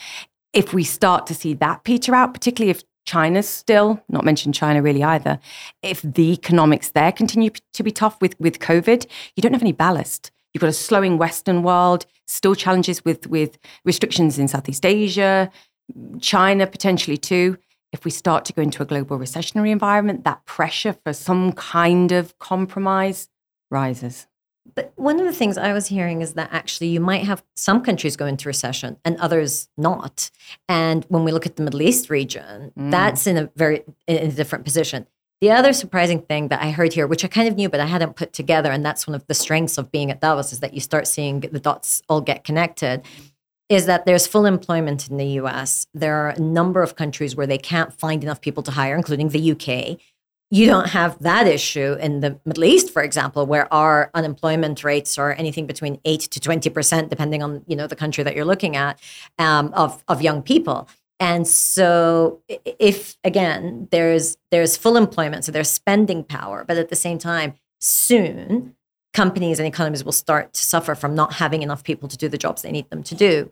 If 0.53 0.73
we 0.73 0.85
start 0.85 1.27
to 1.27 1.35
see 1.35 1.55
that 1.55 1.85
peter 1.85 2.15
out, 2.15 2.35
particularly 2.35 2.71
if 2.71 2.83
China's 3.07 3.49
still, 3.49 4.03
not 4.09 4.25
mentioned 4.25 4.55
China 4.55 4.83
really 4.83 5.03
either, 5.03 5.39
if 5.83 6.01
the 6.03 6.33
economics 6.33 6.91
there 6.91 7.13
continue 7.13 7.51
to 7.73 7.83
be 7.83 7.91
tough 7.91 8.21
with, 8.21 8.39
with 8.41 8.59
COVID, 8.59 9.07
you 9.37 9.43
don't 9.43 9.53
have 9.53 9.63
any 9.63 9.73
ballast. 9.73 10.31
You've 10.53 10.63
got 10.63 10.71
a 10.71 10.73
slowing 10.73 11.19
Western 11.19 11.63
world, 11.63 12.07
still 12.27 12.55
challenges 12.55 13.05
with, 13.05 13.27
with 13.27 13.59
restrictions 13.85 14.39
in 14.39 14.49
Southeast 14.49 14.87
Asia, 14.87 15.51
China 16.21 16.67
potentially 16.67 17.19
too 17.19 17.59
if 17.95 18.05
we 18.05 18.11
start 18.11 18.45
to 18.45 18.53
go 18.53 18.61
into 18.61 18.83
a 18.83 18.87
global 18.87 19.17
recessionary 19.19 19.71
environment, 19.71 20.25
that 20.25 20.45
pressure 20.47 20.97
for 21.05 21.13
some 21.13 21.53
kind 21.53 22.11
of 22.11 22.37
compromise 22.41 23.29
rises. 23.71 24.27
But 24.75 24.93
one 24.97 25.21
of 25.21 25.27
the 25.27 25.33
things 25.33 25.57
I 25.57 25.73
was 25.73 25.87
hearing 25.87 26.21
is 26.21 26.33
that 26.33 26.49
actually 26.51 26.89
you 26.89 26.99
might 26.99 27.25
have 27.25 27.45
some 27.55 27.83
countries 27.83 28.17
go 28.17 28.27
into 28.27 28.49
recession 28.49 28.97
and 29.05 29.17
others 29.19 29.69
not. 29.77 30.31
And 30.69 31.05
when 31.09 31.23
we 31.23 31.31
look 31.31 31.47
at 31.47 31.55
the 31.55 31.63
Middle 31.63 31.83
East 31.83 32.11
region, 32.11 32.73
mm. 32.77 32.91
that's 32.91 33.29
in 33.29 33.37
a 33.37 33.51
very 33.55 33.85
in 34.09 34.31
a 34.31 34.33
different 34.33 34.65
position. 34.65 35.07
The 35.41 35.53
other 35.53 35.73
surprising 35.73 36.23
thing 36.23 36.49
that 36.49 36.63
I 36.63 36.71
heard 36.71 36.95
here, 36.95 37.07
which 37.07 37.25
I 37.25 37.29
kind 37.29 37.47
of 37.47 37.55
knew 37.55 37.69
but 37.69 37.79
I 37.79 37.87
hadn't 37.87 38.17
put 38.17 38.33
together, 38.33 38.73
and 38.73 38.85
that's 38.85 39.07
one 39.07 39.15
of 39.15 39.25
the 39.29 39.35
strengths 39.35 39.79
of 39.79 39.93
being 39.93 40.11
at 40.11 40.21
Davos, 40.21 40.53
is 40.53 40.61
that 40.61 40.75
you 40.75 40.81
start 40.81 41.07
seeing 41.07 41.41
the 41.41 41.61
dots 41.61 42.03
all 42.09 42.23
get 42.23 42.43
connected 42.43 43.03
is 43.69 43.87
that 43.87 44.05
there's 44.05 44.27
full 44.27 44.47
employment 44.47 45.09
in 45.09 45.17
the 45.17 45.27
US. 45.41 45.87
There 45.95 46.17
are 46.17 46.31
a 46.31 46.41
number 46.41 46.83
of 46.83 46.97
countries 46.97 47.35
where 47.35 47.47
they 47.47 47.59
can't 47.59 47.93
find 47.93 48.23
enough 48.23 48.41
people 48.41 48.63
to 48.65 48.71
hire, 48.71 48.97
including 48.97 49.31
the 49.31 49.53
UK. 49.53 49.99
You 50.51 50.67
don't 50.67 50.89
have 50.89 51.19
that 51.21 51.47
issue 51.47 51.95
in 51.95 52.21
the 52.21 52.39
Middle 52.45 52.65
East, 52.65 52.91
for 52.93 53.03
example, 53.03 53.47
where 53.47 53.73
our 53.73 54.11
unemployment 54.15 54.85
rates 54.85 55.19
are 55.19 55.33
anything 55.33 55.67
between 55.67 55.99
eight 56.05 56.21
to 56.21 56.39
twenty 56.39 56.71
percent, 56.71 57.11
depending 57.11 57.43
on 57.43 57.65
you 57.67 57.75
know 57.75 57.87
the 57.87 57.97
country 57.97 58.23
that 58.23 58.37
you're 58.37 58.45
looking 58.45 58.77
at, 58.77 59.01
um, 59.39 59.73
of 59.75 60.05
of 60.07 60.23
young 60.23 60.43
people. 60.43 60.89
And 61.19 61.49
so, 61.49 62.43
if 62.49 63.17
again 63.25 63.89
there's 63.91 64.37
there's 64.51 64.77
full 64.77 64.97
employment, 64.97 65.45
so 65.45 65.51
there's 65.51 65.71
spending 65.71 66.23
power, 66.23 66.65
but 66.69 66.77
at 66.77 66.91
the 66.91 66.97
same 66.97 67.19
time, 67.19 67.55
soon 67.81 68.77
companies 69.15 69.59
and 69.59 69.67
economies 69.67 70.05
will 70.05 70.13
start 70.13 70.53
to 70.53 70.63
suffer 70.63 70.95
from 70.95 71.15
not 71.15 71.35
having 71.35 71.63
enough 71.63 71.83
people 71.83 72.09
to 72.09 72.17
do 72.17 72.29
the 72.29 72.37
jobs 72.37 72.63
they 72.63 72.73
need 72.73 72.91
them 72.91 73.03
to 73.05 73.15
do. 73.15 73.51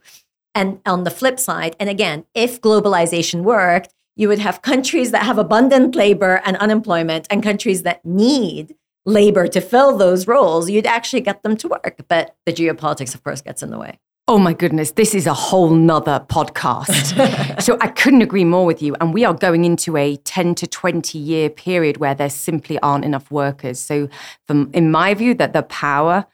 And 0.55 0.81
on 0.85 1.05
the 1.05 1.11
flip 1.11 1.41
side, 1.41 1.75
and 1.81 1.89
again, 1.89 2.27
if 2.35 2.61
globalization 2.61 3.43
worked, 3.43 3.95
you 4.17 4.29
would 4.29 4.41
have 4.41 4.61
countries 4.61 5.11
that 5.13 5.25
have 5.25 5.39
abundant 5.39 5.95
labor 5.95 6.43
and 6.45 6.57
unemployment 6.59 7.27
and 7.31 7.43
countries 7.43 7.85
that 7.85 8.05
need 8.05 8.75
labor 9.07 9.49
to 9.49 9.61
fill 9.61 9.97
those 9.97 10.27
roles. 10.27 10.69
You'd 10.69 10.87
actually 10.87 11.23
get 11.23 11.43
them 11.43 11.57
to 11.57 11.69
work. 11.69 12.03
But 12.09 12.37
the 12.45 12.53
geopolitics, 12.53 13.15
of 13.15 13.25
course, 13.25 13.41
gets 13.41 13.63
in 13.63 13.71
the 13.71 13.79
way. 13.79 13.99
Oh 14.29 14.39
my 14.39 14.53
goodness, 14.53 14.93
this 14.93 15.17
is 15.17 15.27
a 15.27 15.35
whole 15.35 15.71
nother 15.71 16.25
podcast. 16.29 17.61
so 17.63 17.77
I 17.81 17.89
couldn't 17.89 18.23
agree 18.23 18.45
more 18.45 18.65
with 18.65 18.81
you. 18.81 18.95
And 19.01 19.13
we 19.13 19.25
are 19.25 19.35
going 19.35 19.65
into 19.65 19.97
a 19.97 20.17
10 20.17 20.55
to 20.57 20.67
20 20.69 21.19
year 21.19 21.51
period 21.51 21.97
where 21.97 22.15
there 22.15 22.31
simply 22.31 22.79
aren't 22.79 23.05
enough 23.05 23.33
workers. 23.33 23.81
So, 23.81 24.09
from, 24.47 24.71
in 24.73 24.93
my 24.93 25.13
view, 25.15 25.35
that 25.35 25.53
the 25.53 25.65
power 25.65 26.27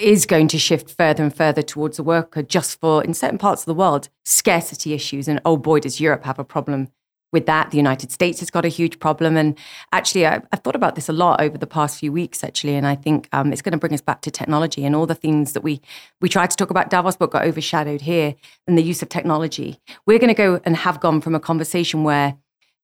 is 0.00 0.24
going 0.24 0.46
to 0.48 0.58
shift 0.58 0.96
further 0.96 1.24
and 1.24 1.34
further 1.34 1.62
towards 1.62 1.96
the 1.96 2.04
worker 2.04 2.42
just 2.42 2.78
for, 2.78 3.02
in 3.02 3.12
certain 3.12 3.38
parts 3.38 3.62
of 3.62 3.66
the 3.66 3.74
world, 3.74 4.08
scarcity 4.24 4.92
issues. 4.92 5.26
And 5.26 5.40
oh 5.44 5.56
boy, 5.56 5.80
does 5.80 6.00
Europe 6.00 6.24
have 6.24 6.38
a 6.38 6.44
problem 6.44 6.90
with 7.32 7.46
that. 7.46 7.70
The 7.70 7.76
United 7.76 8.10
States 8.10 8.40
has 8.40 8.50
got 8.50 8.64
a 8.64 8.68
huge 8.68 8.98
problem. 8.98 9.36
And 9.36 9.56
actually, 9.92 10.26
I, 10.26 10.42
have 10.52 10.60
thought 10.62 10.76
about 10.76 10.94
this 10.94 11.08
a 11.08 11.12
lot 11.12 11.40
over 11.40 11.56
the 11.56 11.66
past 11.66 11.98
few 11.98 12.12
weeks, 12.12 12.42
actually. 12.42 12.74
And 12.74 12.86
I 12.86 12.94
think 12.96 13.28
um, 13.32 13.52
it's 13.52 13.62
going 13.62 13.72
to 13.72 13.78
bring 13.78 13.94
us 13.94 14.00
back 14.00 14.20
to 14.22 14.30
technology 14.30 14.84
and 14.84 14.96
all 14.96 15.06
the 15.06 15.14
things 15.14 15.52
that 15.52 15.62
we, 15.62 15.80
we 16.20 16.28
tried 16.28 16.50
to 16.50 16.56
talk 16.56 16.70
about 16.70 16.90
Davos, 16.90 17.16
but 17.16 17.30
got 17.30 17.44
overshadowed 17.44 18.02
here 18.02 18.34
and 18.66 18.76
the 18.76 18.82
use 18.82 19.02
of 19.02 19.08
technology. 19.08 19.78
We're 20.06 20.18
going 20.18 20.28
to 20.28 20.34
go 20.34 20.60
and 20.64 20.76
have 20.76 21.00
gone 21.00 21.20
from 21.20 21.34
a 21.34 21.40
conversation 21.40 22.04
where 22.04 22.36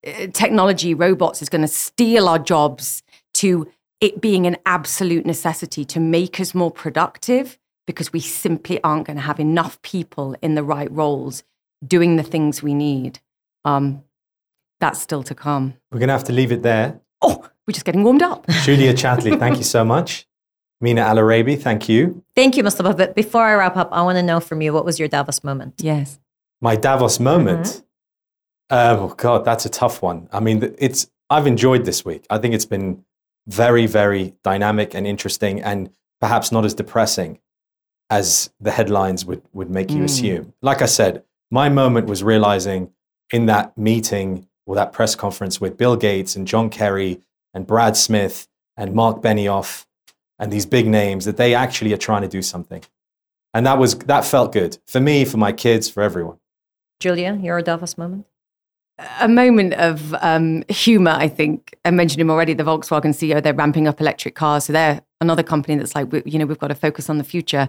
uh, 0.06 0.28
technology, 0.32 0.94
robots 0.94 1.42
is 1.42 1.48
going 1.48 1.62
to 1.62 1.68
steal 1.68 2.28
our 2.28 2.38
jobs 2.38 3.02
to 3.34 3.70
it 4.00 4.20
being 4.20 4.46
an 4.46 4.56
absolute 4.66 5.24
necessity 5.24 5.84
to 5.84 6.00
make 6.00 6.38
us 6.38 6.54
more 6.54 6.70
productive 6.70 7.58
because 7.86 8.12
we 8.12 8.20
simply 8.20 8.82
aren't 8.82 9.06
going 9.06 9.16
to 9.16 9.22
have 9.22 9.40
enough 9.40 9.80
people 9.82 10.36
in 10.42 10.54
the 10.54 10.62
right 10.62 10.90
roles 10.90 11.44
doing 11.86 12.16
the 12.16 12.22
things 12.22 12.62
we 12.62 12.74
need. 12.74 13.20
Um, 13.64 14.02
that's 14.80 15.00
still 15.00 15.22
to 15.24 15.34
come. 15.34 15.74
We're 15.90 15.98
going 15.98 16.08
to 16.08 16.12
have 16.14 16.24
to 16.24 16.32
leave 16.32 16.52
it 16.52 16.62
there. 16.62 17.00
Oh, 17.22 17.48
we're 17.66 17.72
just 17.72 17.84
getting 17.86 18.04
warmed 18.04 18.22
up. 18.22 18.46
Julia 18.62 18.92
Chatterley, 18.94 19.38
thank 19.38 19.56
you 19.58 19.64
so 19.76 19.84
much. 19.84 20.26
Mina 20.80 21.00
Al-Oraibi, 21.00 21.58
thank 21.60 21.88
you. 21.88 22.22
Thank 22.34 22.56
you, 22.56 22.62
Mustafa. 22.62 22.94
But 22.94 23.14
before 23.14 23.42
I 23.42 23.54
wrap 23.54 23.76
up, 23.76 23.88
I 23.92 24.02
want 24.02 24.16
to 24.16 24.22
know 24.22 24.40
from 24.40 24.60
you 24.60 24.72
what 24.74 24.84
was 24.84 24.98
your 24.98 25.08
Davos 25.08 25.42
moment? 25.42 25.74
Yes. 25.78 26.18
My 26.60 26.76
Davos 26.76 27.18
moment. 27.18 27.64
Mm-hmm. 27.66 27.80
Oh 28.70 29.14
God, 29.16 29.44
that's 29.44 29.64
a 29.64 29.68
tough 29.68 30.02
one. 30.02 30.28
I 30.32 30.40
mean, 30.40 30.74
it's 30.78 31.08
I've 31.30 31.46
enjoyed 31.46 31.84
this 31.84 32.04
week. 32.04 32.26
I 32.30 32.38
think 32.38 32.52
it's 32.54 32.66
been 32.66 33.04
very, 33.46 33.86
very 33.86 34.34
dynamic 34.42 34.92
and 34.94 35.06
interesting, 35.06 35.62
and 35.62 35.90
perhaps 36.20 36.50
not 36.50 36.64
as 36.64 36.74
depressing 36.74 37.38
as 38.10 38.50
the 38.60 38.72
headlines 38.72 39.24
would 39.24 39.42
would 39.52 39.70
make 39.70 39.90
you 39.92 39.98
Mm. 40.00 40.04
assume. 40.04 40.52
Like 40.62 40.82
I 40.82 40.86
said, 40.86 41.22
my 41.50 41.68
moment 41.68 42.08
was 42.08 42.22
realizing 42.24 42.90
in 43.32 43.46
that 43.46 43.78
meeting 43.78 44.48
or 44.66 44.74
that 44.74 44.92
press 44.92 45.14
conference 45.14 45.60
with 45.60 45.76
Bill 45.78 45.96
Gates 45.96 46.36
and 46.36 46.46
John 46.46 46.68
Kerry 46.68 47.20
and 47.54 47.66
Brad 47.66 47.96
Smith 47.96 48.46
and 48.76 48.92
Marc 48.92 49.22
Benioff 49.22 49.86
and 50.38 50.52
these 50.52 50.66
big 50.66 50.86
names 50.86 51.24
that 51.24 51.36
they 51.38 51.54
actually 51.54 51.92
are 51.92 51.98
trying 51.98 52.22
to 52.22 52.28
do 52.28 52.42
something. 52.42 52.82
And 53.54 53.64
that 53.64 53.78
was 53.78 53.96
that 54.00 54.24
felt 54.24 54.52
good 54.52 54.76
for 54.86 55.00
me, 55.00 55.24
for 55.24 55.38
my 55.38 55.52
kids, 55.52 55.88
for 55.88 56.02
everyone. 56.02 56.38
Julia, 57.00 57.38
your 57.40 57.62
Davos 57.62 57.96
moment? 57.96 58.26
a 59.20 59.28
moment 59.28 59.74
of 59.74 60.14
um, 60.20 60.64
humor, 60.68 61.10
I 61.10 61.28
think. 61.28 61.74
I 61.84 61.90
mentioned 61.90 62.20
him 62.20 62.30
already, 62.30 62.54
the 62.54 62.62
Volkswagen 62.64 63.10
CEO, 63.14 63.42
they're 63.42 63.54
ramping 63.54 63.86
up 63.86 64.00
electric 64.00 64.34
cars. 64.34 64.64
So 64.64 64.72
they're 64.72 65.02
another 65.20 65.42
company 65.42 65.76
that's 65.76 65.94
like, 65.94 66.10
we- 66.10 66.22
you 66.24 66.38
know, 66.38 66.46
we've 66.46 66.58
got 66.58 66.68
to 66.68 66.74
focus 66.74 67.10
on 67.10 67.18
the 67.18 67.24
future. 67.24 67.68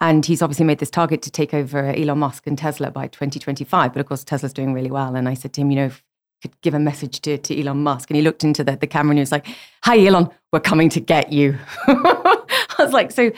And 0.00 0.24
he's 0.24 0.42
obviously 0.42 0.64
made 0.64 0.78
this 0.78 0.90
target 0.90 1.22
to 1.22 1.30
take 1.30 1.52
over 1.52 1.90
Elon 1.90 2.18
Musk 2.18 2.46
and 2.46 2.56
Tesla 2.56 2.90
by 2.92 3.08
2025. 3.08 3.92
But 3.92 4.00
of 4.00 4.06
course, 4.06 4.22
Tesla's 4.22 4.52
doing 4.52 4.72
really 4.72 4.90
well. 4.90 5.16
And 5.16 5.28
I 5.28 5.34
said 5.34 5.52
to 5.54 5.60
him, 5.60 5.70
you 5.70 5.76
know, 5.76 5.86
if 5.86 5.96
you 5.96 6.07
could 6.42 6.60
give 6.60 6.74
a 6.74 6.78
message 6.78 7.20
to, 7.22 7.38
to 7.38 7.60
Elon 7.60 7.82
Musk. 7.82 8.10
And 8.10 8.16
he 8.16 8.22
looked 8.22 8.44
into 8.44 8.64
the, 8.64 8.76
the 8.76 8.86
camera 8.86 9.10
and 9.10 9.18
he 9.18 9.22
was 9.22 9.32
like, 9.32 9.46
Hi, 9.84 10.04
Elon, 10.04 10.30
we're 10.52 10.60
coming 10.60 10.88
to 10.90 11.00
get 11.00 11.32
you. 11.32 11.58
I 11.86 12.44
was 12.78 12.92
like, 12.92 13.10
So 13.10 13.32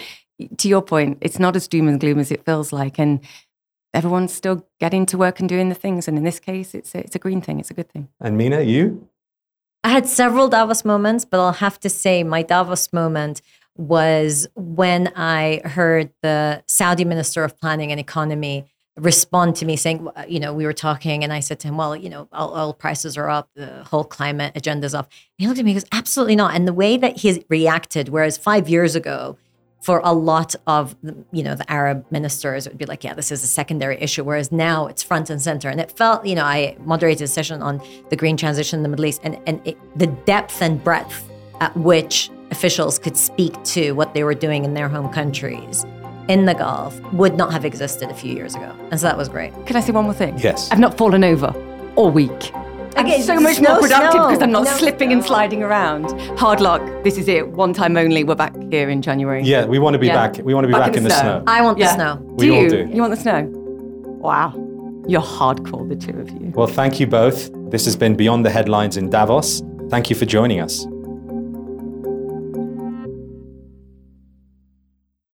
to 0.59 0.69
your 0.69 0.83
point, 0.83 1.19
it's 1.21 1.39
not 1.39 1.57
as 1.57 1.69
doom 1.69 1.89
and 1.89 2.01
gloom 2.01 2.19
as 2.19 2.31
it 2.31 2.45
feels 2.45 2.73
like. 2.73 2.99
And 2.99 3.21
everyone's 3.95 4.33
still 4.33 4.67
getting 4.79 5.07
to 5.07 5.19
work 5.19 5.41
and 5.41 5.49
doing 5.49 5.69
the 5.69 5.75
things. 5.75 6.09
And 6.09 6.17
in 6.17 6.25
this 6.25 6.41
case, 6.41 6.75
it's 6.75 6.95
a, 6.95 6.99
it's 6.99 7.17
a 7.17 7.19
green 7.19 7.41
thing. 7.41 7.61
It's 7.61 7.71
a 7.71 7.75
good 7.75 7.91
thing. 7.91 8.09
And 8.21 8.37
Mina, 8.37 8.63
you? 8.63 9.09
I 9.83 9.89
had 9.89 10.07
several 10.07 10.49
Davos 10.49 10.85
moments, 10.85 11.25
but 11.25 11.41
I'll 11.41 11.53
have 11.53 11.81
to 11.81 11.89
say 11.89 12.23
my 12.23 12.43
Davos 12.43 12.93
moment 12.93 13.41
was 13.77 14.47
when 14.55 15.09
I 15.17 15.63
heard 15.65 16.11
the 16.23 16.63
Saudi 16.67 17.05
Minister 17.05 17.45
of 17.45 17.59
Planning 17.59 17.91
and 17.91 17.99
Economy 17.99 18.67
respond 19.01 19.57
to 19.57 19.65
me 19.65 19.77
saying, 19.77 20.09
uh, 20.15 20.25
you 20.29 20.41
know, 20.41 20.53
we 20.53 20.65
were 20.65 20.73
talking 20.73 21.25
and 21.25 21.33
I 21.33 21.41
said 21.41 21.61
to 21.61 21.69
him, 21.69 21.77
well, 21.77 21.97
you 21.97 22.09
know, 22.09 22.29
oil 22.39 22.73
prices 22.73 23.17
are 23.17 23.29
up, 23.29 23.49
the 23.55 23.85
whole 23.85 24.05
climate 24.05 24.53
agenda's 24.55 24.95
up. 24.95 25.07
And 25.07 25.45
he 25.45 25.47
looked 25.47 25.59
at 25.59 25.65
me 25.65 25.73
and 25.73 25.81
goes, 25.81 25.89
absolutely 25.93 26.37
not. 26.37 26.55
And 26.55 26.69
the 26.69 26.73
way 26.73 26.97
that 26.97 27.19
he 27.19 27.45
reacted, 27.49 28.09
whereas 28.09 28.37
five 28.39 28.69
years 28.69 28.95
ago, 28.95 29.37
for 29.81 30.03
a 30.05 30.13
lot 30.13 30.55
of 30.67 30.95
you 31.33 31.43
know 31.43 31.55
the 31.55 31.71
Arab 31.73 32.05
ministers, 32.11 32.67
it 32.67 32.71
would 32.71 32.79
be 32.79 32.85
like, 32.85 33.03
yeah, 33.03 33.15
this 33.15 33.33
is 33.33 33.43
a 33.43 33.47
secondary 33.47 33.99
issue. 33.99 34.23
Whereas 34.23 34.53
now 34.53 34.87
it's 34.87 35.03
front 35.03 35.31
and 35.31 35.41
center, 35.41 35.71
and 35.71 35.81
it 35.81 35.97
felt, 35.97 36.27
you 36.27 36.35
know, 36.35 36.45
I 36.45 36.77
moderated 36.81 37.23
a 37.23 37.29
session 37.29 37.63
on 37.63 37.81
the 38.11 38.17
green 38.17 38.37
transition 38.37 38.81
in 38.81 38.83
the 38.83 38.91
Middle 38.91 39.07
East, 39.07 39.23
and 39.25 39.39
and 39.47 39.67
it, 39.67 39.79
the 39.99 40.09
depth 40.09 40.61
and 40.61 40.85
breadth 40.85 41.31
at 41.61 41.75
which 41.79 42.31
officials 42.51 42.99
could 42.99 43.17
speak 43.17 43.63
to 43.65 43.93
what 43.93 44.13
they 44.13 44.23
were 44.23 44.35
doing 44.35 44.67
in 44.67 44.75
their 44.75 44.89
home 44.89 45.11
countries 45.11 45.87
in 46.31 46.45
the 46.47 46.55
Gulf 46.55 46.99
would 47.13 47.37
not 47.37 47.53
have 47.53 47.65
existed 47.65 48.09
a 48.09 48.15
few 48.15 48.33
years 48.33 48.55
ago, 48.55 48.73
and 48.93 49.01
so 49.01 49.07
that 49.09 49.17
was 49.17 49.29
great. 49.29 49.53
Can 49.67 49.75
I 49.77 49.81
say 49.81 49.91
one 49.93 50.05
more 50.05 50.15
thing? 50.15 50.39
Yes. 50.39 50.71
I've 50.71 50.79
not 50.79 50.97
fallen 50.97 51.25
over 51.25 51.49
all 51.97 52.11
week. 52.13 52.53
I'm 52.97 53.07
Okay, 53.07 53.21
so 53.23 53.35
much 53.41 53.61
no 53.61 53.71
more 53.71 53.81
productive 53.83 54.13
snow, 54.13 54.29
because 54.29 54.43
I'm 54.43 54.53
not 54.53 54.65
no 54.65 54.71
slipping 54.71 55.13
and 55.13 55.25
sliding 55.25 55.63
around. 55.65 56.05
Hard 56.39 56.61
luck. 56.61 56.83
This 57.03 57.19
is 57.19 57.27
it. 57.29 57.49
One 57.49 57.73
time 57.73 57.97
only. 57.97 58.23
We're 58.25 58.37
back 58.37 58.55
here 58.71 58.89
in 58.89 59.03
January. 59.03 59.43
Yeah, 59.43 59.65
we 59.65 59.79
want 59.81 59.95
to 59.95 59.99
be 59.99 60.07
Yeah. 60.07 60.29
back. 60.29 60.45
We 60.45 60.55
want 60.55 60.65
to 60.65 60.69
be 60.69 60.75
back, 60.75 60.97
in 60.97 61.03
the 61.03 61.11
snow. 61.11 61.43
I 61.49 61.63
want 61.63 61.79
Yeah. 61.79 61.87
the 61.89 61.95
snow. 61.95 62.19
We 62.23 62.47
do 62.47 62.55
all 62.55 62.63
you? 62.63 62.71
do. 62.71 62.89
You 62.93 63.01
want 63.01 63.13
the 63.15 63.21
snow? 63.21 63.49
Wow. 64.29 64.53
You're 65.09 65.23
hardcore, 65.23 65.89
the 65.89 65.97
two 65.97 66.17
of 66.21 66.31
you. 66.31 66.53
Well, 66.55 66.67
thank 66.69 67.01
you 67.01 67.07
both. 67.09 67.51
This 67.71 67.85
has 67.87 67.97
been 67.97 68.15
Beyond 68.15 68.45
the 68.45 68.51
Headlines 68.51 68.97
in 68.97 69.11
Davos. 69.11 69.63
Thank 69.89 70.11
you 70.11 70.17
for 70.17 70.27
joining 70.27 70.61
us. 70.61 70.87